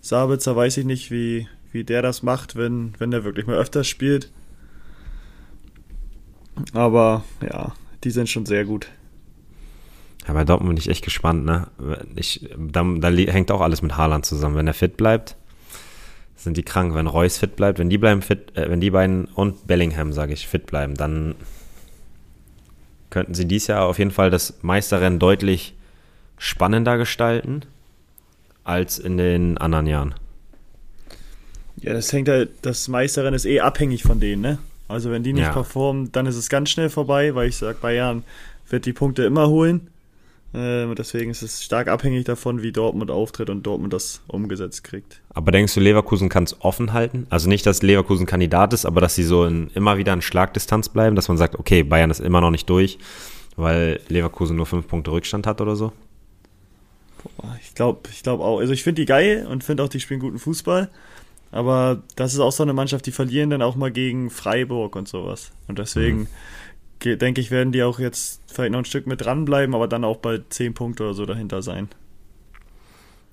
Sabitzer 0.00 0.56
weiß 0.56 0.76
ich 0.78 0.84
nicht, 0.84 1.10
wie, 1.10 1.48
wie 1.72 1.84
der 1.84 2.02
das 2.02 2.22
macht, 2.22 2.56
wenn, 2.56 2.94
wenn 2.98 3.10
der 3.10 3.24
wirklich 3.24 3.46
mal 3.46 3.56
öfters 3.56 3.86
spielt. 3.86 4.30
Aber 6.72 7.24
ja, 7.42 7.74
die 8.04 8.10
sind 8.10 8.28
schon 8.28 8.46
sehr 8.46 8.64
gut. 8.64 8.88
Ja, 10.26 10.34
bei 10.34 10.44
Dortmund 10.44 10.74
bin 10.74 10.76
ich 10.76 10.88
echt 10.88 11.04
gespannt, 11.04 11.44
ne? 11.44 11.68
Ich, 12.16 12.48
da, 12.56 12.82
da 12.82 13.08
hängt 13.08 13.50
auch 13.50 13.60
alles 13.60 13.82
mit 13.82 13.96
Haaland 13.96 14.26
zusammen. 14.26 14.56
Wenn 14.56 14.66
er 14.66 14.74
fit 14.74 14.96
bleibt, 14.96 15.36
sind 16.36 16.56
die 16.56 16.62
krank. 16.62 16.94
Wenn 16.94 17.06
Reus 17.06 17.38
fit 17.38 17.56
bleibt, 17.56 17.78
wenn 17.78 17.90
die 17.90 17.98
bleiben 17.98 18.22
fit, 18.22 18.56
äh, 18.56 18.70
wenn 18.70 18.80
die 18.80 18.90
beiden 18.90 19.26
und 19.26 19.66
Bellingham, 19.66 20.12
sage 20.12 20.32
ich, 20.32 20.46
fit 20.46 20.66
bleiben, 20.66 20.94
dann 20.94 21.34
könnten 23.10 23.34
sie 23.34 23.46
dies 23.46 23.68
Jahr 23.68 23.86
auf 23.86 23.98
jeden 23.98 24.10
Fall 24.10 24.30
das 24.30 24.58
Meisterrennen 24.62 25.18
deutlich 25.18 25.74
spannender 26.36 26.98
gestalten 26.98 27.62
als 28.68 28.98
in 28.98 29.16
den 29.16 29.58
anderen 29.58 29.86
Jahren. 29.86 30.14
Ja, 31.80 31.92
das 31.92 32.12
hängt 32.12 32.28
halt, 32.28 32.50
das 32.62 32.88
Meisterrennen 32.88 33.34
ist 33.34 33.46
eh 33.46 33.60
abhängig 33.60 34.02
von 34.02 34.20
denen, 34.20 34.42
ne? 34.42 34.58
Also 34.88 35.10
wenn 35.10 35.22
die 35.22 35.32
nicht 35.32 35.44
Ja. 35.44 35.52
performen, 35.52 36.10
dann 36.12 36.26
ist 36.26 36.36
es 36.36 36.48
ganz 36.48 36.70
schnell 36.70 36.88
vorbei, 36.90 37.34
weil 37.34 37.48
ich 37.48 37.56
sag, 37.56 37.80
Bayern 37.80 38.24
wird 38.68 38.86
die 38.86 38.92
Punkte 38.92 39.22
immer 39.24 39.48
holen. 39.48 39.88
Ähm, 40.54 40.94
deswegen 40.96 41.30
ist 41.30 41.42
es 41.42 41.62
stark 41.62 41.88
abhängig 41.88 42.24
davon, 42.24 42.62
wie 42.62 42.72
Dortmund 42.72 43.10
auftritt 43.10 43.50
und 43.50 43.64
Dortmund 43.64 43.92
das 43.92 44.22
umgesetzt 44.28 44.82
kriegt. 44.82 45.20
Aber 45.34 45.52
denkst 45.52 45.74
du, 45.74 45.80
Leverkusen 45.80 46.30
kann 46.30 46.44
es 46.44 46.56
offen 46.60 46.94
halten? 46.94 47.26
Also 47.28 47.48
nicht, 47.50 47.66
dass 47.66 47.82
Leverkusen 47.82 48.24
Kandidat 48.26 48.72
ist, 48.72 48.86
aber 48.86 49.02
dass 49.02 49.14
sie 49.14 49.24
so 49.24 49.44
in, 49.44 49.68
immer 49.74 49.98
wieder 49.98 50.14
in 50.14 50.22
Schlagdistanz 50.22 50.88
bleiben, 50.88 51.16
dass 51.16 51.28
man 51.28 51.36
sagt, 51.36 51.58
okay, 51.58 51.82
Bayern 51.82 52.10
ist 52.10 52.20
immer 52.20 52.40
noch 52.40 52.50
nicht 52.50 52.68
durch, 52.70 52.98
weil 53.56 54.00
Leverkusen 54.08 54.56
nur 54.56 54.64
fünf 54.66 54.88
Punkte 54.88 55.10
Rückstand 55.10 55.46
hat 55.46 55.60
oder 55.60 55.76
so? 55.76 55.92
Boah, 57.22 57.56
Ich 57.62 57.74
glaube 57.74 58.08
ich 58.10 58.22
glaub 58.22 58.40
auch. 58.40 58.60
Also 58.60 58.72
ich 58.72 58.82
finde 58.82 59.02
die 59.02 59.06
geil 59.06 59.46
und 59.48 59.64
finde 59.64 59.82
auch, 59.82 59.88
die 59.88 60.00
spielen 60.00 60.20
guten 60.20 60.38
Fußball. 60.38 60.88
Aber 61.50 62.02
das 62.16 62.34
ist 62.34 62.40
auch 62.40 62.52
so 62.52 62.62
eine 62.62 62.74
Mannschaft, 62.74 63.06
die 63.06 63.12
verlieren 63.12 63.50
dann 63.50 63.62
auch 63.62 63.76
mal 63.76 63.90
gegen 63.90 64.30
Freiburg 64.30 64.96
und 64.96 65.08
sowas. 65.08 65.52
Und 65.66 65.78
deswegen 65.78 66.28
mhm. 67.04 67.18
denke 67.18 67.40
ich, 67.40 67.50
werden 67.50 67.72
die 67.72 67.82
auch 67.82 67.98
jetzt 67.98 68.42
vielleicht 68.46 68.72
noch 68.72 68.80
ein 68.80 68.84
Stück 68.84 69.06
mit 69.06 69.22
dranbleiben, 69.22 69.74
aber 69.74 69.88
dann 69.88 70.04
auch 70.04 70.18
bald 70.18 70.52
10 70.52 70.74
Punkte 70.74 71.04
oder 71.04 71.14
so 71.14 71.24
dahinter 71.24 71.62
sein. 71.62 71.88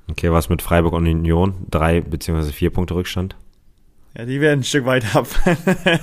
Okay, 0.08 0.32
was 0.32 0.50
mit 0.50 0.62
Freiburg 0.62 0.94
und 0.94 1.08
Union? 1.08 1.56
Drei 1.70 2.00
beziehungsweise 2.02 2.54
vier 2.54 2.70
Punkte 2.70 2.96
Rückstand? 2.96 3.36
Ja, 4.18 4.26
die 4.26 4.40
werden 4.40 4.62
ein 4.62 4.64
Stück 4.64 4.86
weiter 4.86 5.20
ab. 5.20 5.28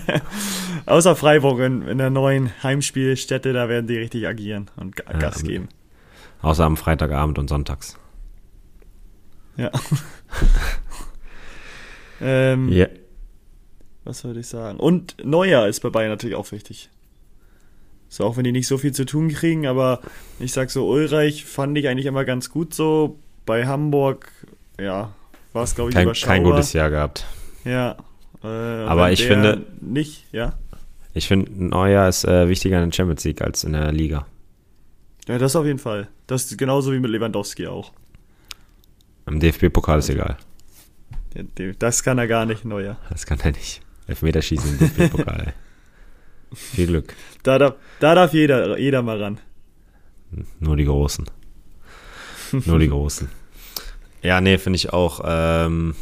Außer 0.87 1.17
Freiburg 1.17 1.61
in, 1.61 1.83
in, 1.83 1.99
der 1.99 2.11
neuen 2.11 2.51
Heimspielstätte, 2.63 3.53
da 3.53 3.69
werden 3.69 3.87
die 3.87 3.97
richtig 3.97 4.27
agieren 4.27 4.71
und 4.77 4.97
Gas 4.97 5.43
ja, 5.43 5.49
geben. 5.49 5.69
Außer 6.43 6.65
am 6.65 6.77
Freitagabend 6.77 7.39
und 7.39 7.49
sonntags. 7.49 7.97
Ja. 9.57 9.71
ähm, 12.21 12.69
yeah. 12.69 12.89
Was 14.05 14.25
würde 14.25 14.41
ich 14.41 14.49
sagen? 14.49 14.79
Und 14.79 15.17
Neuer 15.25 15.67
ist 15.69 15.81
bei 15.81 15.91
Bayern 15.91 16.11
natürlich 16.11 16.37
auch 16.37 16.51
wichtig. 16.51 16.91
So, 18.09 18.25
auch 18.25 18.37
wenn 18.37 18.45
die 18.45 18.53
nicht 18.53 18.67
so 18.67 18.77
viel 18.77 18.93
zu 18.93 19.07
tun 19.07 19.29
kriegen, 19.29 19.67
aber 19.67 20.01
ich 20.39 20.53
sag 20.53 20.71
so, 20.71 20.89
Ulreich 20.89 21.45
fand 21.45 21.79
ich 21.79 21.89
eigentlich 21.89 22.07
immer 22.07 22.25
ganz 22.25 22.51
gut 22.51 22.75
so. 22.75 23.19
Bei 23.47 23.67
Hamburg, 23.67 24.31
ja, 24.79 25.15
war 25.53 25.63
es, 25.65 25.75
glaube 25.75 25.91
ich, 25.91 25.95
kein, 25.95 26.05
überschaubar. 26.05 26.35
Kein 26.37 26.45
gutes 26.45 26.73
Jahr 26.73 26.91
gehabt. 26.91 27.27
Ja. 27.65 27.97
Äh, 28.45 28.47
aber 28.47 29.13
ich 29.13 29.25
finde. 29.25 29.65
Nicht, 29.81 30.27
ja. 30.33 30.55
Ich 31.15 31.29
finde, 31.29 31.51
Neuer 31.53 32.09
ist 32.09 32.25
äh, 32.25 32.49
wichtiger 32.49 32.83
in 32.83 32.91
der 32.91 32.95
Champions 32.95 33.25
League 33.25 33.43
als 33.43 33.65
in 33.65 33.73
der 33.73 33.93
Liga. 33.93 34.27
Ja, 35.29 35.39
das 35.39 35.55
auf 35.57 35.65
jeden 35.65 35.79
Fall. 35.79 36.09
Das 36.27 36.45
ist 36.45 36.59
genauso 36.59 36.93
wie 36.93 36.99
mit 36.99 37.11
Lewandowski 37.11 37.67
auch. 37.67 37.93
Im 39.27 39.39
DFB-Pokal 39.39 40.01
ist 40.01 40.11
egal. 40.11 40.37
Das 41.79 42.03
kann 42.03 42.19
er 42.19 42.27
gar 42.27 42.45
nicht, 42.45 42.65
Neuer. 42.65 42.97
Das 43.09 43.25
kann 43.25 43.39
er 43.41 43.53
nicht. 43.53 43.81
Elfmeterschießen 44.07 44.71
im 44.73 44.79
DFB-Pokal. 44.79 45.55
Viel 46.53 46.87
Glück. 46.87 47.15
Da 47.43 47.59
darf, 47.59 47.75
da 48.01 48.15
darf 48.15 48.35
jeder, 48.35 48.79
jeder 48.79 49.03
mal 49.03 49.23
ran. 49.23 49.39
Nur 50.61 50.77
die 50.77 50.85
Großen. 50.85 51.25
Nur 52.67 52.79
die 52.79 52.89
Großen. 52.89 53.29
Ja, 54.23 54.41
nee, 54.41 54.59
finde 54.59 54.77
ich 54.77 54.93
auch. 54.93 55.21
Ähm, 55.25 55.95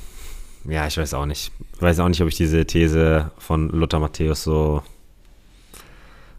ja, 0.64 0.86
ich 0.86 0.96
weiß 0.98 1.14
auch 1.14 1.26
nicht. 1.26 1.52
Ich 1.74 1.82
weiß 1.82 2.00
auch 2.00 2.08
nicht, 2.08 2.20
ob 2.20 2.28
ich 2.28 2.36
diese 2.36 2.64
These 2.66 3.30
von 3.38 3.68
Lothar 3.70 4.00
Matthäus 4.00 4.42
so, 4.42 4.82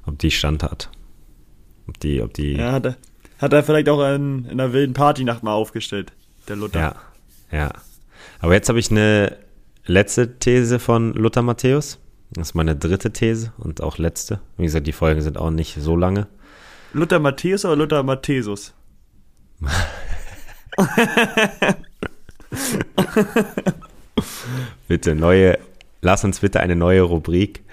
ob 0.05 0.19
die 0.19 0.31
Stand 0.31 0.63
hat. 0.63 0.89
Ob 1.91 1.99
die, 1.99 2.21
ob 2.21 2.33
die. 2.33 2.53
Ja, 2.53 2.71
hat 2.71 2.85
er, 2.85 2.95
hat 3.39 3.51
er 3.51 3.63
vielleicht 3.63 3.89
auch 3.89 4.01
in, 4.15 4.45
in 4.45 4.61
einer 4.61 4.71
wilden 4.71 4.93
Partynacht 4.93 5.43
mal 5.43 5.51
aufgestellt, 5.51 6.13
der 6.47 6.55
Luther. 6.55 6.79
Ja, 6.79 6.95
ja. 7.51 7.69
Aber 8.39 8.53
jetzt 8.53 8.69
habe 8.69 8.79
ich 8.79 8.89
eine 8.91 9.35
letzte 9.85 10.39
These 10.39 10.79
von 10.79 11.13
Luther 11.13 11.41
Matthäus. 11.41 11.99
Das 12.31 12.47
ist 12.47 12.53
meine 12.55 12.77
dritte 12.77 13.11
These 13.11 13.51
und 13.57 13.83
auch 13.83 13.97
letzte. 13.97 14.39
Wie 14.55 14.63
gesagt, 14.63 14.87
die 14.87 14.93
Folgen 14.93 15.21
sind 15.21 15.37
auch 15.37 15.51
nicht 15.51 15.75
so 15.81 15.97
lange. 15.97 16.27
Luther 16.93 17.19
Matthäus 17.19 17.65
oder 17.65 17.75
Luther 17.75 18.03
Matthäus? 18.03 18.73
bitte 24.87 25.13
neue, 25.13 25.59
lass 26.01 26.23
uns 26.23 26.39
bitte 26.39 26.61
eine 26.61 26.77
neue 26.77 27.01
Rubrik. 27.01 27.65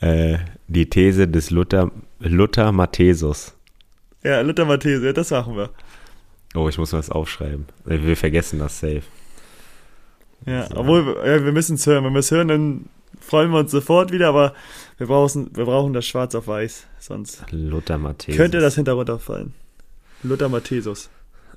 Äh, 0.00 0.36
die 0.68 0.90
These 0.90 1.28
des 1.28 1.48
Luther, 1.48 1.90
Luther 2.18 2.72
Matthäus. 2.72 3.53
Ja, 4.24 4.40
Luther 4.40 4.64
Matthäus, 4.64 5.02
ja, 5.02 5.12
das 5.12 5.30
machen 5.30 5.56
wir. 5.56 5.70
Oh, 6.54 6.68
ich 6.68 6.78
muss 6.78 6.92
was 6.92 7.10
aufschreiben. 7.10 7.66
Wir 7.84 8.16
vergessen 8.16 8.58
das 8.58 8.80
safe. 8.80 9.02
Ja, 10.46 10.66
so. 10.66 10.76
obwohl, 10.76 11.16
ja, 11.26 11.44
wir 11.44 11.52
müssen 11.52 11.74
es 11.74 11.86
hören. 11.86 12.04
Wenn 12.04 12.12
wir 12.12 12.20
es 12.20 12.30
hören, 12.30 12.48
dann 12.48 12.88
freuen 13.20 13.50
wir 13.50 13.58
uns 13.58 13.70
sofort 13.70 14.12
wieder, 14.12 14.28
aber 14.28 14.54
wir 14.98 15.06
brauchen, 15.06 15.50
wir 15.54 15.64
brauchen 15.64 15.92
das 15.92 16.06
schwarz 16.06 16.34
auf 16.34 16.46
weiß, 16.46 16.86
sonst 17.00 17.44
Luther 17.50 17.98
Matthäus. 17.98 18.36
könnte 18.36 18.60
das 18.60 18.76
hinterunter 18.76 19.18
fallen. 19.18 19.54
Luther 20.22 20.48
Matthäus. 20.48 21.10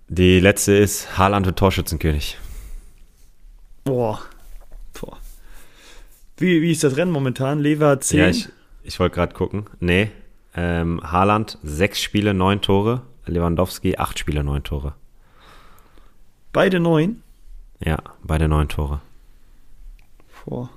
Die 0.10 0.40
letzte 0.40 0.74
ist 0.74 1.18
Haaland 1.18 1.46
wird 1.46 1.60
Torschützenkönig. 1.60 2.38
Boah. 3.84 4.22
Boah. 5.00 5.18
Wie, 6.38 6.62
wie 6.62 6.72
ist 6.72 6.84
das 6.84 6.98
Rennen 6.98 7.12
momentan? 7.12 7.60
Lever 7.60 8.00
10? 8.00 8.20
Ja, 8.20 8.28
ich, 8.30 8.50
ich 8.84 9.00
wollte 9.00 9.16
gerade 9.16 9.34
gucken. 9.34 9.66
Nee. 9.80 10.12
Ähm, 10.58 11.00
Haaland, 11.04 11.60
sechs 11.62 12.02
Spiele, 12.02 12.34
neun 12.34 12.62
Tore. 12.62 13.04
Lewandowski, 13.28 13.98
acht 13.98 14.18
Spiele, 14.18 14.44
neun 14.44 14.64
Tore. 14.64 14.94
Beide 16.52 16.80
neun? 16.80 17.22
Ja, 17.80 17.98
beide 18.24 18.48
neun 18.48 18.68
Tore. 18.68 19.02
Boah. 20.46 20.70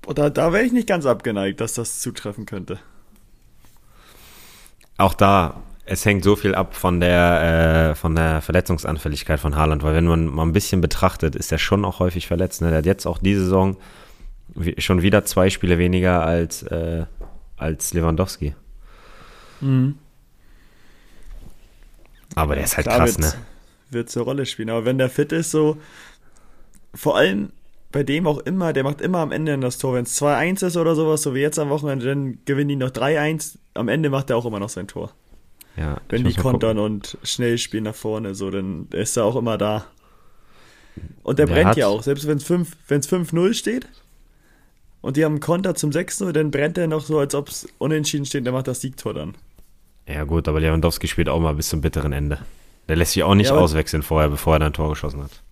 Boah 0.00 0.14
da, 0.14 0.30
da 0.30 0.52
wäre 0.52 0.64
ich 0.64 0.72
nicht 0.72 0.88
ganz 0.88 1.04
abgeneigt, 1.04 1.60
dass 1.60 1.74
das 1.74 2.00
zutreffen 2.00 2.46
könnte. 2.46 2.78
Auch 4.96 5.12
da 5.14 5.62
es 5.90 6.04
hängt 6.04 6.22
so 6.22 6.36
viel 6.36 6.54
ab 6.54 6.76
von 6.76 7.00
der, 7.00 7.90
äh, 7.90 7.94
von 7.96 8.14
der 8.14 8.40
Verletzungsanfälligkeit 8.42 9.40
von 9.40 9.56
Haaland, 9.56 9.82
weil 9.82 9.94
wenn 9.94 10.06
man 10.06 10.26
mal 10.26 10.44
ein 10.44 10.52
bisschen 10.52 10.80
betrachtet, 10.80 11.34
ist 11.34 11.50
er 11.50 11.58
schon 11.58 11.84
auch 11.84 11.98
häufig 11.98 12.28
verletzt. 12.28 12.62
Ne? 12.62 12.68
Der 12.68 12.78
hat 12.78 12.86
jetzt 12.86 13.06
auch 13.06 13.18
diese 13.18 13.42
Saison 13.42 13.76
schon 14.78 15.02
wieder 15.02 15.24
zwei 15.24 15.50
Spiele 15.50 15.78
weniger 15.78 16.22
als, 16.22 16.62
äh, 16.62 17.04
als 17.56 17.92
Lewandowski. 17.92 18.54
Mhm. 19.60 19.96
Aber 22.34 22.54
der 22.54 22.64
ist 22.64 22.76
halt 22.76 22.86
Klar, 22.86 22.98
krass, 22.98 23.18
ne? 23.18 23.32
Wird 23.90 24.08
zur 24.08 24.24
Rolle 24.24 24.46
spielen. 24.46 24.70
Aber 24.70 24.84
wenn 24.84 24.98
der 24.98 25.10
fit 25.10 25.32
ist, 25.32 25.50
so 25.50 25.76
vor 26.94 27.16
allem 27.16 27.50
bei 27.92 28.04
dem 28.04 28.26
auch 28.26 28.38
immer, 28.38 28.72
der 28.72 28.84
macht 28.84 29.00
immer 29.00 29.18
am 29.18 29.32
Ende 29.32 29.58
das 29.58 29.78
Tor. 29.78 29.94
Wenn 29.94 30.04
es 30.04 30.20
2-1 30.20 30.66
ist 30.66 30.76
oder 30.76 30.94
sowas, 30.94 31.22
so 31.22 31.34
wie 31.34 31.40
jetzt 31.40 31.58
am 31.58 31.70
Wochenende, 31.70 32.06
dann 32.06 32.38
gewinnen 32.44 32.68
die 32.68 32.76
noch 32.76 32.90
3-1. 32.90 33.58
Am 33.74 33.88
Ende 33.88 34.10
macht 34.10 34.30
er 34.30 34.36
auch 34.36 34.46
immer 34.46 34.60
noch 34.60 34.68
sein 34.68 34.86
Tor. 34.86 35.12
Ja, 35.76 36.00
Wenn 36.08 36.24
die 36.24 36.34
kontern 36.34 36.78
und 36.78 37.18
schnell 37.22 37.58
spielen 37.58 37.84
nach 37.84 37.94
vorne, 37.94 38.34
so, 38.34 38.50
dann 38.50 38.88
ist 38.92 39.16
er 39.16 39.24
auch 39.24 39.36
immer 39.36 39.58
da. 39.58 39.86
Und 41.22 41.38
der, 41.38 41.46
der 41.46 41.54
brennt 41.54 41.76
ja 41.76 41.86
auch, 41.86 42.02
selbst 42.02 42.26
wenn 42.26 42.38
es 42.38 42.48
5-0 42.48 43.54
steht 43.54 43.88
und 45.00 45.16
die 45.16 45.24
haben 45.24 45.32
einen 45.32 45.40
Konter 45.40 45.74
zum 45.74 45.90
6-0, 45.90 46.32
dann 46.32 46.50
brennt 46.50 46.78
er 46.78 46.86
noch 46.86 47.02
so, 47.02 47.18
als 47.18 47.34
ob 47.34 47.48
es 47.48 47.66
unentschieden 47.78 48.26
steht, 48.26 48.44
der 48.44 48.52
macht 48.52 48.68
das 48.68 48.80
Siegtor 48.80 49.14
dann. 49.14 49.34
Ja, 50.06 50.24
gut, 50.24 50.48
aber 50.48 50.60
Lewandowski 50.60 51.08
spielt 51.08 51.28
auch 51.28 51.40
mal 51.40 51.54
bis 51.54 51.68
zum 51.68 51.80
bitteren 51.80 52.12
Ende. 52.12 52.38
Der 52.88 52.96
lässt 52.96 53.12
sich 53.12 53.22
auch 53.22 53.34
nicht 53.34 53.50
ja, 53.50 53.56
auswechseln 53.56 54.02
vorher, 54.02 54.28
bevor 54.28 54.56
er 54.56 54.58
dann 54.58 54.70
ein 54.70 54.72
Tor 54.72 54.90
geschossen 54.90 55.22
hat. 55.22 55.42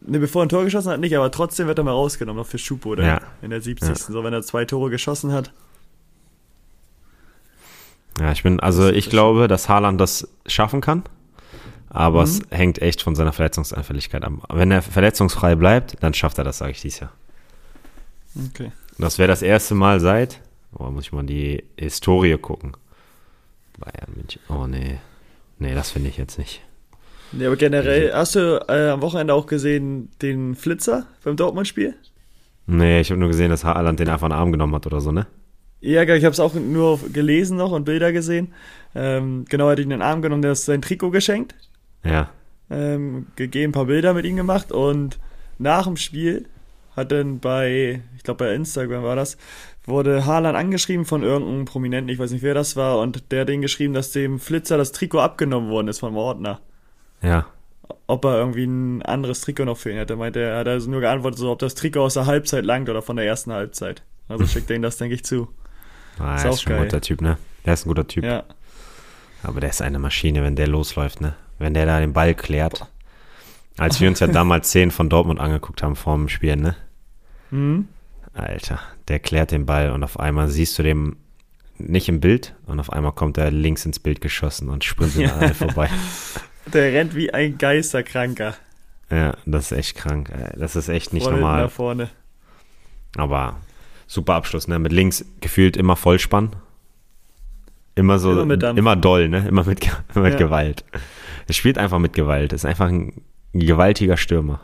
Ne, 0.00 0.18
bevor 0.18 0.42
er 0.42 0.46
ein 0.46 0.48
Tor 0.48 0.64
geschossen 0.64 0.90
hat, 0.90 1.00
nicht, 1.00 1.16
aber 1.16 1.30
trotzdem 1.30 1.66
wird 1.66 1.78
er 1.78 1.84
mal 1.84 1.92
rausgenommen, 1.92 2.40
noch 2.40 2.48
für 2.48 2.58
Schupo 2.58 2.94
dann 2.94 3.06
ja. 3.06 3.20
in 3.40 3.50
der 3.50 3.60
70. 3.60 3.88
Ja. 3.88 3.94
So, 3.94 4.24
wenn 4.24 4.32
er 4.32 4.42
zwei 4.42 4.64
Tore 4.64 4.90
geschossen 4.90 5.32
hat. 5.32 5.52
Ja, 8.18 8.32
ich 8.32 8.42
bin, 8.42 8.60
also 8.60 8.88
ich 8.88 9.10
glaube, 9.10 9.48
dass 9.48 9.68
Haaland 9.68 10.00
das 10.00 10.28
schaffen 10.46 10.80
kann, 10.80 11.02
aber 11.88 12.20
mhm. 12.20 12.24
es 12.24 12.40
hängt 12.50 12.80
echt 12.82 13.02
von 13.02 13.14
seiner 13.14 13.32
Verletzungsanfälligkeit 13.32 14.24
ab. 14.24 14.32
Wenn 14.52 14.70
er 14.70 14.82
verletzungsfrei 14.82 15.54
bleibt, 15.54 16.02
dann 16.02 16.14
schafft 16.14 16.38
er 16.38 16.44
das, 16.44 16.58
sage 16.58 16.72
ich 16.72 16.80
dies 16.80 17.00
Jahr. 17.00 17.12
Okay. 18.48 18.72
Das 18.98 19.18
wäre 19.18 19.28
das 19.28 19.42
erste 19.42 19.74
Mal 19.74 20.00
seit, 20.00 20.40
oh, 20.76 20.84
muss 20.90 21.04
ich 21.04 21.12
mal 21.12 21.24
die 21.24 21.64
Historie 21.76 22.36
gucken. 22.38 22.72
Bayern 23.78 24.12
München, 24.14 24.40
oh 24.48 24.66
nee, 24.66 24.98
nee, 25.58 25.74
das 25.74 25.90
finde 25.90 26.08
ich 26.08 26.16
jetzt 26.16 26.38
nicht. 26.38 26.62
Nee, 27.32 27.46
aber 27.46 27.56
generell, 27.56 28.12
hast 28.12 28.34
du 28.34 28.64
äh, 28.68 28.90
am 28.90 29.00
Wochenende 29.00 29.32
auch 29.32 29.46
gesehen 29.46 30.10
den 30.20 30.54
Flitzer 30.54 31.06
beim 31.24 31.36
Dortmund-Spiel? 31.36 31.94
Nee, 32.66 33.00
ich 33.00 33.10
habe 33.10 33.18
nur 33.18 33.30
gesehen, 33.30 33.50
dass 33.50 33.64
Haaland 33.64 33.98
den 33.98 34.08
einfach 34.08 34.26
in 34.26 34.32
den 34.32 34.38
Arm 34.38 34.52
genommen 34.52 34.74
hat 34.74 34.86
oder 34.86 35.00
so, 35.00 35.12
ne? 35.12 35.26
Ja, 35.80 36.02
ich 36.02 36.24
habe 36.24 36.32
es 36.32 36.38
auch 36.38 36.54
nur 36.54 37.00
gelesen 37.12 37.56
noch 37.56 37.72
und 37.72 37.84
Bilder 37.84 38.12
gesehen. 38.12 38.52
Ähm, 38.94 39.46
genau, 39.48 39.66
er 39.66 39.72
hat 39.72 39.78
ihn 39.78 39.84
in 39.84 39.90
den 39.90 40.02
Arm 40.02 40.22
genommen, 40.22 40.42
der 40.42 40.52
hat 40.52 40.58
sein 40.58 40.80
Trikot 40.82 41.10
geschenkt. 41.10 41.56
Ja. 42.04 42.30
Ähm, 42.70 43.26
gegeben, 43.34 43.70
ein 43.70 43.72
paar 43.72 43.86
Bilder 43.86 44.14
mit 44.14 44.24
ihm 44.24 44.36
gemacht 44.36 44.70
und 44.70 45.18
nach 45.58 45.86
dem 45.86 45.96
Spiel 45.96 46.46
hat 46.96 47.12
dann 47.12 47.40
bei, 47.40 48.02
ich 48.16 48.22
glaube 48.22 48.44
bei 48.44 48.54
Instagram 48.54 49.02
war 49.02 49.16
das, 49.16 49.36
wurde 49.84 50.26
Haaland 50.26 50.56
angeschrieben 50.56 51.04
von 51.04 51.22
irgendeinem 51.22 51.64
Prominenten, 51.64 52.08
ich 52.08 52.18
weiß 52.18 52.30
nicht 52.30 52.42
wer 52.42 52.54
das 52.54 52.76
war, 52.76 52.98
und 52.98 53.32
der 53.32 53.42
hat 53.42 53.50
ihn 53.50 53.62
geschrieben, 53.62 53.94
dass 53.94 54.12
dem 54.12 54.38
Flitzer 54.38 54.76
das 54.76 54.92
Trikot 54.92 55.20
abgenommen 55.20 55.70
worden 55.70 55.88
ist 55.88 56.00
vom 56.00 56.16
Ordner. 56.16 56.60
Ja. 57.22 57.46
Ob 58.06 58.24
er 58.24 58.38
irgendwie 58.38 58.64
ein 58.64 59.02
anderes 59.02 59.40
Trikot 59.40 59.64
noch 59.64 59.76
für 59.76 59.90
ihn 59.90 59.96
hätte. 59.96 60.16
Meinte 60.16 60.40
er, 60.40 60.58
hat 60.58 60.68
also 60.68 60.90
nur 60.90 61.00
geantwortet, 61.00 61.38
so 61.38 61.50
ob 61.50 61.58
das 61.58 61.74
Trikot 61.74 62.00
aus 62.00 62.14
der 62.14 62.26
Halbzeit 62.26 62.64
langt 62.64 62.88
oder 62.88 63.02
von 63.02 63.16
der 63.16 63.26
ersten 63.26 63.52
Halbzeit. 63.52 64.02
Also 64.28 64.46
schickt 64.46 64.70
er 64.70 64.76
ihn 64.76 64.82
das, 64.82 64.96
denke 64.96 65.14
ich, 65.14 65.24
zu. 65.24 65.48
Ah, 66.18 66.36
ist, 66.36 66.44
ist 66.44 66.62
schon 66.62 66.70
geil. 66.70 66.80
ein 66.80 66.88
guter 66.88 67.00
Typ, 67.00 67.20
ne? 67.20 67.38
Der 67.64 67.74
ist 67.74 67.86
ein 67.86 67.88
guter 67.88 68.06
Typ. 68.06 68.24
Ja. 68.24 68.44
Aber 69.42 69.60
der 69.60 69.70
ist 69.70 69.82
eine 69.82 69.98
Maschine, 69.98 70.42
wenn 70.42 70.56
der 70.56 70.68
losläuft, 70.68 71.20
ne? 71.20 71.34
Wenn 71.58 71.74
der 71.74 71.86
da 71.86 72.00
den 72.00 72.12
Ball 72.12 72.34
klärt. 72.34 72.86
Als 73.78 74.00
wir 74.00 74.08
uns 74.08 74.20
ja 74.20 74.26
damals 74.26 74.70
10 74.70 74.90
von 74.90 75.08
Dortmund 75.08 75.40
angeguckt 75.40 75.82
haben 75.82 75.96
vor 75.96 76.16
dem 76.16 76.28
Spiel, 76.28 76.56
ne? 76.56 76.76
Mhm. 77.50 77.88
Alter, 78.34 78.80
der 79.08 79.18
klärt 79.18 79.50
den 79.50 79.66
Ball 79.66 79.90
und 79.90 80.04
auf 80.04 80.18
einmal 80.18 80.48
siehst 80.48 80.78
du 80.78 80.82
dem 80.82 81.16
nicht 81.78 82.08
im 82.08 82.20
Bild 82.20 82.54
und 82.66 82.80
auf 82.80 82.92
einmal 82.92 83.12
kommt 83.12 83.38
er 83.38 83.50
links 83.50 83.84
ins 83.84 83.98
Bild 83.98 84.20
geschossen 84.20 84.68
und 84.68 84.84
sprintet 84.84 85.22
ja. 85.22 85.32
an 85.34 85.40
alle 85.40 85.54
vorbei. 85.54 85.88
Der 86.72 86.92
rennt 86.92 87.14
wie 87.14 87.32
ein 87.32 87.58
Geisterkranker. 87.58 88.54
Ja, 89.10 89.34
das 89.44 89.72
ist 89.72 89.78
echt 89.78 89.96
krank. 89.96 90.30
Das 90.56 90.76
ist 90.76 90.88
echt 90.88 91.12
nicht 91.12 91.24
Vorne, 91.24 91.38
normal. 91.40 91.62
Nach 91.64 91.70
vorne. 91.70 92.10
Aber 93.16 93.56
super 94.06 94.34
Abschluss, 94.34 94.68
ne? 94.68 94.78
Mit 94.78 94.92
links 94.92 95.24
gefühlt 95.40 95.76
immer 95.76 95.96
Vollspann. 95.96 96.56
Immer 97.94 98.18
so, 98.18 98.40
Immer 98.40 98.76
immer 98.76 98.96
doll, 98.96 99.28
ne? 99.28 99.46
Immer 99.46 99.64
mit, 99.64 99.84
immer 100.14 100.24
mit 100.24 100.32
Ja. 100.34 100.38
Gewalt. 100.38 100.84
Er 101.46 101.54
spielt 101.54 101.76
einfach 101.76 101.98
mit 101.98 102.14
Gewalt. 102.14 102.52
Ist 102.54 102.64
einfach 102.64 102.88
ein 102.88 103.20
gewaltiger 103.52 104.16
Stürmer. 104.16 104.60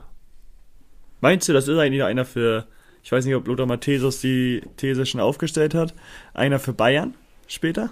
Meinst 1.20 1.48
du, 1.48 1.52
das 1.52 1.66
ist 1.68 1.78
eigentlich 1.78 2.02
einer 2.04 2.24
für, 2.24 2.66
ich 3.02 3.10
weiß 3.12 3.24
nicht, 3.24 3.34
ob 3.34 3.46
Lothar 3.48 3.66
Matthäus 3.66 4.20
die 4.20 4.62
These 4.76 5.04
schon 5.06 5.20
aufgestellt 5.20 5.74
hat, 5.74 5.94
einer 6.34 6.58
für 6.58 6.72
Bayern 6.72 7.14
später? 7.46 7.90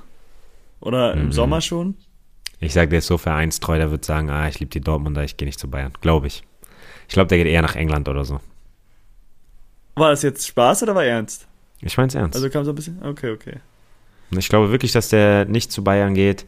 Oder 0.80 1.14
im 1.14 1.26
Mhm. 1.26 1.32
Sommer 1.32 1.60
schon? 1.60 1.96
Ich 2.60 2.72
sag, 2.72 2.90
der 2.90 3.00
ist 3.00 3.06
so 3.06 3.18
vereinstreu, 3.18 3.76
der 3.78 3.90
wird 3.90 4.04
sagen, 4.04 4.30
ah, 4.30 4.48
ich 4.48 4.60
liebe 4.60 4.70
die 4.70 4.80
Dortmunder, 4.80 5.24
ich 5.24 5.36
gehe 5.36 5.46
nicht 5.46 5.58
zu 5.58 5.68
Bayern. 5.68 5.92
Glaube 6.00 6.26
ich. 6.28 6.42
Ich 7.08 7.14
glaube, 7.14 7.28
der 7.28 7.38
geht 7.38 7.46
eher 7.46 7.62
nach 7.62 7.76
England 7.76 8.08
oder 8.08 8.24
so. 8.24 8.40
War 9.94 10.10
das 10.10 10.22
jetzt 10.22 10.46
Spaß 10.46 10.82
oder 10.84 10.94
war 10.94 11.04
ernst? 11.04 11.46
Ich 11.80 11.96
mein's 11.96 12.14
ernst. 12.14 12.34
Also 12.34 12.48
kam 12.50 12.64
so 12.64 12.72
ein 12.72 12.74
bisschen, 12.74 13.02
okay, 13.02 13.30
okay. 13.30 13.56
Und 14.30 14.38
ich 14.38 14.48
glaube 14.48 14.70
wirklich, 14.70 14.92
dass 14.92 15.08
der 15.08 15.44
nicht 15.44 15.70
zu 15.72 15.84
Bayern 15.84 16.14
geht, 16.14 16.44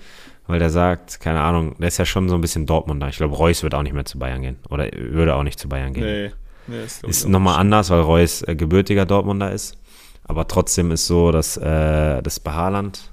weil 0.49 0.59
der 0.59 0.71
sagt, 0.71 1.21
keine 1.21 1.41
Ahnung, 1.41 1.77
der 1.79 1.89
ist 1.89 1.99
ja 1.99 2.07
schon 2.07 2.29
so 2.29 2.35
ein 2.35 2.41
bisschen 2.41 2.65
Dortmunder. 2.65 3.07
Ich 3.09 3.19
glaube, 3.19 3.37
Reus 3.37 3.63
wird 3.63 3.75
auch 3.75 3.83
nicht 3.83 3.93
mehr 3.93 4.07
zu 4.07 4.19
Bayern 4.19 4.41
gehen. 4.43 4.57
Oder 4.71 4.89
würde 4.97 5.35
auch 5.35 5.43
nicht 5.43 5.61
zu 5.61 5.69
Bayern 5.69 5.93
gehen. 5.93 6.33
Nee. 6.67 6.77
nee 6.79 6.85
ist 6.85 7.05
Ist 7.05 7.29
nochmal 7.29 7.61
anders, 7.61 7.91
weil 7.91 8.01
Reus 8.01 8.43
äh, 8.43 8.57
gebürtiger 8.57 9.05
Dortmunder 9.05 9.53
ist. 9.53 9.77
Aber 10.25 10.49
trotzdem 10.49 10.91
ist 10.91 11.07
so, 11.07 11.33
dass 11.33 11.59
äh, 11.59 12.23
das 12.23 12.41
bei 12.41 12.53
Haaland, 12.53 13.13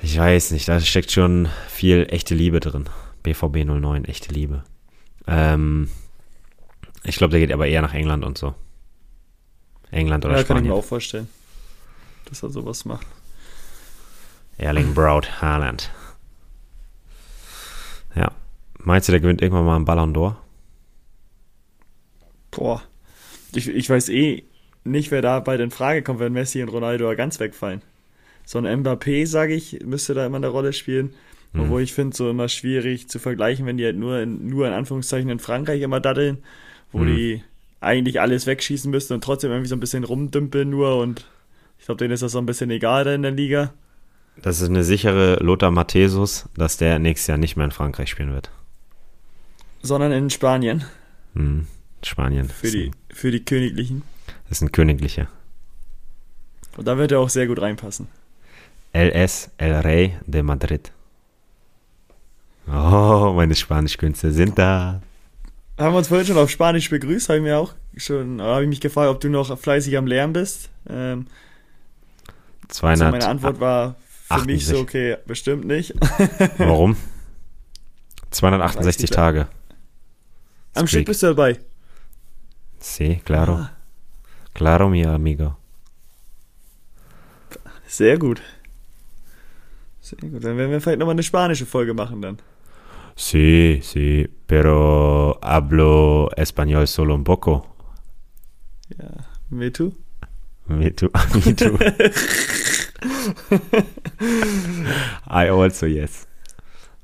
ich 0.00 0.16
weiß 0.16 0.52
nicht, 0.52 0.68
da 0.68 0.80
steckt 0.80 1.10
schon 1.10 1.48
viel 1.68 2.06
echte 2.10 2.34
Liebe 2.36 2.60
drin. 2.60 2.88
BVB 3.24 3.64
09, 3.64 4.04
echte 4.04 4.32
Liebe. 4.32 4.62
Ähm, 5.26 5.88
ich 7.02 7.16
glaube, 7.16 7.32
der 7.32 7.40
geht 7.40 7.52
aber 7.52 7.66
eher 7.66 7.82
nach 7.82 7.94
England 7.94 8.24
und 8.24 8.38
so. 8.38 8.54
England 9.90 10.24
oder 10.24 10.36
Ja, 10.36 10.44
kann 10.44 10.58
ich 10.58 10.62
mir 10.62 10.68
Spanien. 10.68 10.84
auch 10.84 10.88
vorstellen, 10.88 11.28
dass 12.26 12.42
er 12.44 12.50
sowas 12.50 12.84
macht. 12.84 13.06
Erling 14.62 14.94
Braut 14.94 15.42
Haaland. 15.42 15.90
Ja. 18.14 18.30
Meinst 18.78 19.08
du, 19.08 19.12
der 19.12 19.20
gewinnt 19.20 19.42
irgendwann 19.42 19.64
mal 19.64 19.76
einen 19.76 19.84
Ballon 19.84 20.14
d'Or? 20.14 20.36
Boah. 22.50 22.82
Ich, 23.54 23.68
ich 23.68 23.90
weiß 23.90 24.08
eh 24.10 24.44
nicht, 24.84 25.10
wer 25.10 25.22
da 25.22 25.40
bald 25.40 25.60
in 25.60 25.70
Frage 25.70 26.02
kommt, 26.02 26.20
wenn 26.20 26.32
Messi 26.32 26.62
und 26.62 26.68
Ronaldo 26.68 27.14
ganz 27.16 27.38
wegfallen. 27.40 27.82
So 28.44 28.58
ein 28.58 28.66
Mbappé, 28.82 29.26
sage 29.26 29.54
ich, 29.54 29.80
müsste 29.84 30.14
da 30.14 30.26
immer 30.26 30.38
eine 30.38 30.48
Rolle 30.48 30.72
spielen. 30.72 31.14
Mhm. 31.52 31.60
Obwohl 31.60 31.82
ich 31.82 31.92
finde, 31.92 32.16
so 32.16 32.30
immer 32.30 32.48
schwierig 32.48 33.08
zu 33.08 33.18
vergleichen, 33.18 33.66
wenn 33.66 33.76
die 33.76 33.84
halt 33.84 33.96
nur 33.96 34.20
in, 34.20 34.48
nur 34.48 34.66
in 34.66 34.72
Anführungszeichen 34.72 35.28
in 35.30 35.38
Frankreich 35.38 35.82
immer 35.82 36.00
daddeln, 36.00 36.38
wo 36.90 36.98
Mhm. 36.98 37.06
die 37.16 37.44
eigentlich 37.80 38.20
alles 38.20 38.46
wegschießen 38.46 38.90
müssten 38.90 39.14
und 39.14 39.24
trotzdem 39.24 39.50
irgendwie 39.50 39.68
so 39.68 39.76
ein 39.76 39.80
bisschen 39.80 40.04
rumdümpeln 40.04 40.70
nur 40.70 40.98
und 40.98 41.26
ich 41.78 41.86
glaube, 41.86 41.98
denen 41.98 42.12
ist 42.12 42.22
das 42.22 42.32
so 42.32 42.38
ein 42.38 42.46
bisschen 42.46 42.70
egal 42.70 43.02
da 43.04 43.12
in 43.12 43.22
der 43.22 43.32
Liga. 43.32 43.72
Das 44.36 44.60
ist 44.60 44.68
eine 44.68 44.82
sichere 44.84 45.36
Lothar 45.42 45.70
Matthäus, 45.70 46.48
dass 46.56 46.76
der 46.76 46.98
nächstes 46.98 47.26
Jahr 47.28 47.38
nicht 47.38 47.56
mehr 47.56 47.66
in 47.66 47.70
Frankreich 47.70 48.10
spielen 48.10 48.32
wird. 48.32 48.50
Sondern 49.82 50.12
in 50.12 50.30
Spanien 50.30 50.84
Hm. 51.34 51.66
Spanien. 52.04 52.48
für 52.48 52.70
die, 52.70 52.90
für 53.12 53.30
die 53.30 53.44
Königlichen. 53.44 54.02
ist 54.50 54.62
ein 54.62 54.72
königlicher. 54.72 55.28
Und 56.76 56.86
da 56.88 56.96
wird 56.98 57.12
er 57.12 57.20
auch 57.20 57.28
sehr 57.28 57.46
gut 57.46 57.60
reinpassen. 57.60 58.08
LS 58.92 59.50
El 59.58 59.74
Rey 59.80 60.16
de 60.26 60.42
Madrid. 60.42 60.90
Oh, 62.66 63.32
meine 63.34 63.54
Spanischkünste 63.54 64.32
sind 64.32 64.58
da. 64.58 65.00
Haben 65.78 65.94
wir 65.94 65.98
uns 65.98 66.08
vorhin 66.08 66.26
schon 66.26 66.38
auf 66.38 66.50
Spanisch 66.50 66.90
begrüßt, 66.90 67.28
habe 67.28 67.38
ich 67.38 67.42
mir 67.44 67.58
auch 67.58 67.74
schon, 67.96 68.40
habe 68.40 68.62
ich 68.62 68.68
mich 68.68 68.80
gefragt, 68.80 69.10
ob 69.10 69.20
du 69.20 69.28
noch 69.28 69.56
fleißig 69.58 69.96
am 69.96 70.06
Lernen 70.06 70.32
bist. 70.32 70.68
Ähm, 70.88 71.26
so 72.68 72.80
200. 72.80 73.10
meine 73.10 73.26
Antwort 73.28 73.60
war 73.60 73.96
für 74.40 74.46
mich 74.46 74.62
68. 74.62 74.66
so, 74.76 74.80
okay, 74.82 75.16
bestimmt 75.26 75.64
nicht. 75.64 75.94
Warum? 76.58 76.96
268 78.30 78.86
Weiß 78.86 79.04
ich 79.04 79.10
Tage. 79.10 79.48
Am 80.74 80.86
Stück 80.86 81.06
bist 81.06 81.22
du 81.22 81.26
dabei. 81.28 81.58
Sí, 82.78 83.20
claro. 83.24 83.54
Ah, 83.54 83.70
Claro, 84.54 84.88
mi 84.88 85.04
amigo. 85.04 85.56
sehr 87.86 88.18
gut. 88.18 88.40
Sehr 90.00 90.18
gut. 90.18 90.44
Dann 90.44 90.56
werden 90.56 90.70
wir 90.70 90.80
vielleicht 90.80 90.98
nochmal 90.98 91.14
eine 91.14 91.22
spanische 91.22 91.66
Folge 91.66 91.94
machen 91.94 92.20
dann. 92.22 92.38
Sí, 93.16 93.80
sí, 93.82 94.28
pero 94.46 95.38
hablo 95.42 96.30
español 96.36 96.86
solo 96.86 97.14
un 97.14 97.24
poco. 97.24 97.66
Ja. 98.98 99.10
Me 99.50 99.70
too? 99.70 99.92
Me 100.66 100.90
too. 100.94 101.10
Me 101.44 101.54
too. 101.54 101.78
I 105.28 105.50
also, 105.50 105.86
yes. 105.86 106.26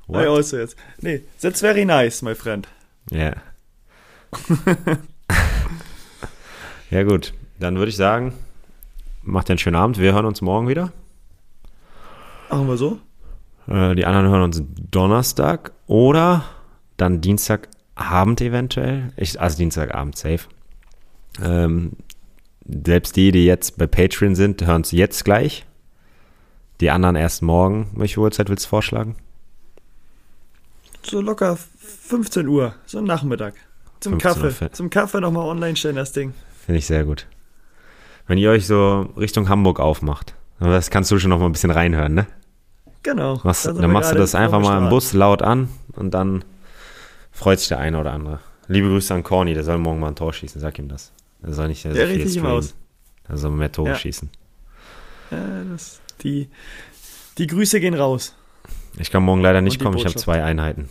I 0.09 0.25
also 0.25 0.57
jetzt. 0.57 0.75
Nee, 1.01 1.21
that's 1.41 1.61
very 1.61 1.85
nice, 1.85 2.21
my 2.21 2.33
friend. 2.33 2.67
Ja. 3.11 3.33
ja, 6.89 7.03
gut. 7.03 7.33
Dann 7.59 7.77
würde 7.77 7.89
ich 7.89 7.97
sagen, 7.97 8.33
macht 9.21 9.49
einen 9.49 9.59
schönen 9.59 9.75
Abend. 9.75 9.99
Wir 9.99 10.13
hören 10.13 10.25
uns 10.25 10.41
morgen 10.41 10.67
wieder. 10.67 10.91
Machen 12.49 12.67
wir 12.67 12.77
so? 12.77 12.99
Äh, 13.67 13.95
die 13.95 14.05
anderen 14.05 14.27
hören 14.29 14.43
uns 14.43 14.63
Donnerstag 14.91 15.71
oder 15.87 16.45
dann 16.97 17.21
Dienstagabend 17.21 18.41
eventuell. 18.41 19.11
Ich, 19.17 19.39
also 19.39 19.57
Dienstagabend 19.57 20.17
safe. 20.17 20.47
Ähm, 21.41 21.91
selbst 22.65 23.15
die, 23.15 23.31
die 23.31 23.45
jetzt 23.45 23.77
bei 23.77 23.87
Patreon 23.87 24.35
sind, 24.35 24.65
hören 24.65 24.81
es 24.81 24.91
jetzt 24.91 25.25
gleich. 25.25 25.65
Die 26.81 26.89
anderen 26.91 27.15
erst 27.15 27.41
morgen. 27.41 27.89
Welche 27.95 28.19
Uhrzeit 28.19 28.49
willst 28.49 28.65
du 28.65 28.69
vorschlagen? 28.69 29.15
So 31.03 31.21
locker 31.21 31.57
15 31.57 32.47
Uhr, 32.47 32.75
so 32.85 33.01
Nachmittag. 33.01 33.55
Zum 33.99 34.19
15 34.19 34.29
Uhr, 34.29 34.49
Kaffee. 34.49 34.51
fe- 34.65 34.71
Zum 34.71 34.89
Kaffee 34.89 35.19
nochmal 35.21 35.45
online 35.47 35.75
stellen, 35.75 35.95
das 35.95 36.11
Ding. 36.13 36.33
Finde 36.65 36.79
ich 36.79 36.85
sehr 36.85 37.03
gut. 37.03 37.25
Wenn 38.27 38.37
ihr 38.37 38.51
euch 38.51 38.67
so 38.67 39.09
Richtung 39.17 39.49
Hamburg 39.49 39.79
aufmacht, 39.79 40.35
das 40.59 40.89
kannst 40.89 41.09
du 41.11 41.19
schon 41.19 41.29
noch 41.29 41.39
mal 41.39 41.45
ein 41.47 41.51
bisschen 41.51 41.71
reinhören, 41.71 42.13
ne? 42.13 42.27
Genau. 43.01 43.39
Machst, 43.43 43.65
dann 43.65 43.91
machst 43.91 44.11
du 44.11 44.15
das 44.15 44.35
einfach 44.35 44.59
mal 44.59 44.77
im. 44.77 44.89
Bus 44.89 45.13
laut 45.13 45.41
an 45.41 45.69
und 45.93 46.13
dann 46.13 46.43
freut 47.31 47.59
sich 47.59 47.69
der 47.69 47.79
eine 47.79 47.99
oder 47.99 48.11
andere. 48.11 48.39
Liebe 48.67 48.87
Grüße 48.89 49.13
an 49.13 49.23
Corny, 49.23 49.53
der 49.53 49.63
soll 49.63 49.77
morgen 49.79 49.99
mal 49.99 50.09
ein 50.09 50.15
Tor 50.15 50.31
schießen, 50.33 50.61
sag 50.61 50.77
ihm 50.77 50.89
das. 50.89 51.11
Er 51.41 51.53
soll 51.53 51.69
nicht 51.69 51.81
so 51.81 51.91
Der 51.91 52.07
viel 52.07 52.29
streamen. 52.29 52.51
Aus. 52.51 52.75
Er 53.27 53.37
soll 53.37 53.51
mehr 53.51 53.71
Tore 53.71 53.89
Ja. 53.89 53.95
schießen. 53.95 54.29
Ja, 55.31 55.37
das, 55.71 56.01
die, 56.23 56.49
die 57.37 57.47
Grüße 57.47 57.79
gehen 57.79 57.93
raus. 57.93 58.35
Ich 58.97 59.11
kann 59.11 59.23
morgen 59.23 59.41
leider 59.41 59.61
nicht 59.61 59.79
kommen, 59.81 59.95
ich 59.97 60.03
habe 60.03 60.13
Botschaft. 60.13 60.25
zwei 60.25 60.43
Einheiten. 60.43 60.89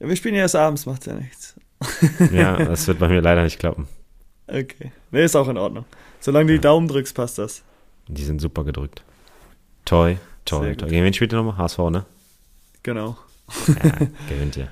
Ja, 0.00 0.08
wir 0.08 0.16
spielen 0.16 0.34
ja 0.34 0.42
erst 0.42 0.56
abends, 0.56 0.86
macht 0.86 1.06
ja 1.06 1.14
nichts. 1.14 1.54
Ja, 2.32 2.56
das 2.56 2.86
wird 2.86 2.98
bei 2.98 3.08
mir 3.08 3.20
leider 3.20 3.42
nicht 3.42 3.58
klappen. 3.58 3.88
Okay. 4.46 4.92
Nee, 5.10 5.24
ist 5.24 5.36
auch 5.36 5.48
in 5.48 5.56
Ordnung. 5.58 5.84
Solange 6.20 6.46
du 6.46 6.52
die 6.54 6.60
Daumen 6.60 6.88
drückst, 6.88 7.14
passt 7.14 7.38
das. 7.38 7.62
Die 8.08 8.24
sind 8.24 8.40
super 8.40 8.64
gedrückt. 8.64 9.02
Toi, 9.84 10.16
toi, 10.44 10.74
toi. 10.74 10.88
Gegen 10.88 11.04
wen 11.04 11.12
spielt 11.14 11.32
ihr 11.32 11.36
nochmal? 11.42 11.56
HSV, 11.58 11.78
ne? 11.90 12.04
Genau. 12.82 13.16
Ja, 13.68 14.06
gewinnt 14.28 14.56
ihr. 14.56 14.68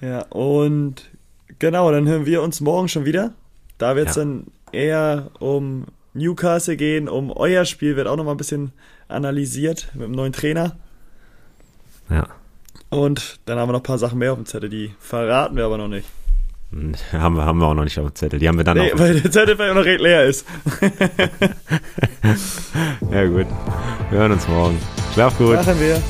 Ja, 0.00 0.22
und 0.30 1.10
genau, 1.58 1.90
dann 1.92 2.06
hören 2.08 2.26
wir 2.26 2.42
uns 2.42 2.60
morgen 2.60 2.88
schon 2.88 3.04
wieder. 3.04 3.32
Da 3.78 3.96
wird 3.96 4.08
es 4.10 4.16
Ja. 4.16 4.22
dann 4.22 4.46
eher 4.72 5.30
um 5.40 5.86
Newcastle 6.14 6.76
gehen, 6.76 7.08
um 7.08 7.30
euer 7.30 7.64
Spiel 7.64 7.96
wird 7.96 8.06
auch 8.06 8.16
nochmal 8.16 8.34
ein 8.34 8.38
bisschen 8.38 8.72
analysiert 9.08 9.88
mit 9.94 10.04
dem 10.04 10.12
neuen 10.12 10.32
Trainer. 10.32 10.76
Ja. 12.08 12.26
Und 12.88 13.38
dann 13.46 13.58
haben 13.58 13.68
wir 13.68 13.72
noch 13.72 13.80
ein 13.80 13.84
paar 13.84 13.98
Sachen 13.98 14.18
mehr 14.18 14.32
auf 14.32 14.38
dem 14.38 14.46
Zettel, 14.46 14.68
die 14.68 14.92
verraten 14.98 15.56
wir 15.56 15.64
aber 15.64 15.78
noch 15.78 15.88
nicht. 15.88 16.08
Haben 17.12 17.36
wir, 17.36 17.44
haben 17.44 17.58
wir 17.58 17.66
auch 17.66 17.74
noch 17.74 17.82
nicht 17.82 17.98
auf 17.98 18.06
dem 18.06 18.14
Zettel. 18.14 18.38
Die 18.38 18.46
haben 18.46 18.56
wir 18.56 18.62
dann 18.62 18.78
Nee, 18.78 18.92
weil 18.94 19.20
der 19.20 19.32
Zettel 19.32 19.56
vielleicht 19.56 19.72
auch 19.72 19.76
noch 19.76 19.84
recht 19.84 20.00
leer 20.00 20.26
ist. 20.26 20.46
Ja, 23.10 23.26
gut. 23.26 23.46
Wir 24.10 24.18
hören 24.18 24.32
uns 24.32 24.46
morgen. 24.46 24.78
Schlaf 25.14 25.36
gut. 25.36 25.56
Machen 25.56 25.80
wir. 25.80 26.00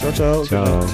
Ciao, 0.00 0.12
ciao. 0.12 0.44
Ciao. 0.44 0.86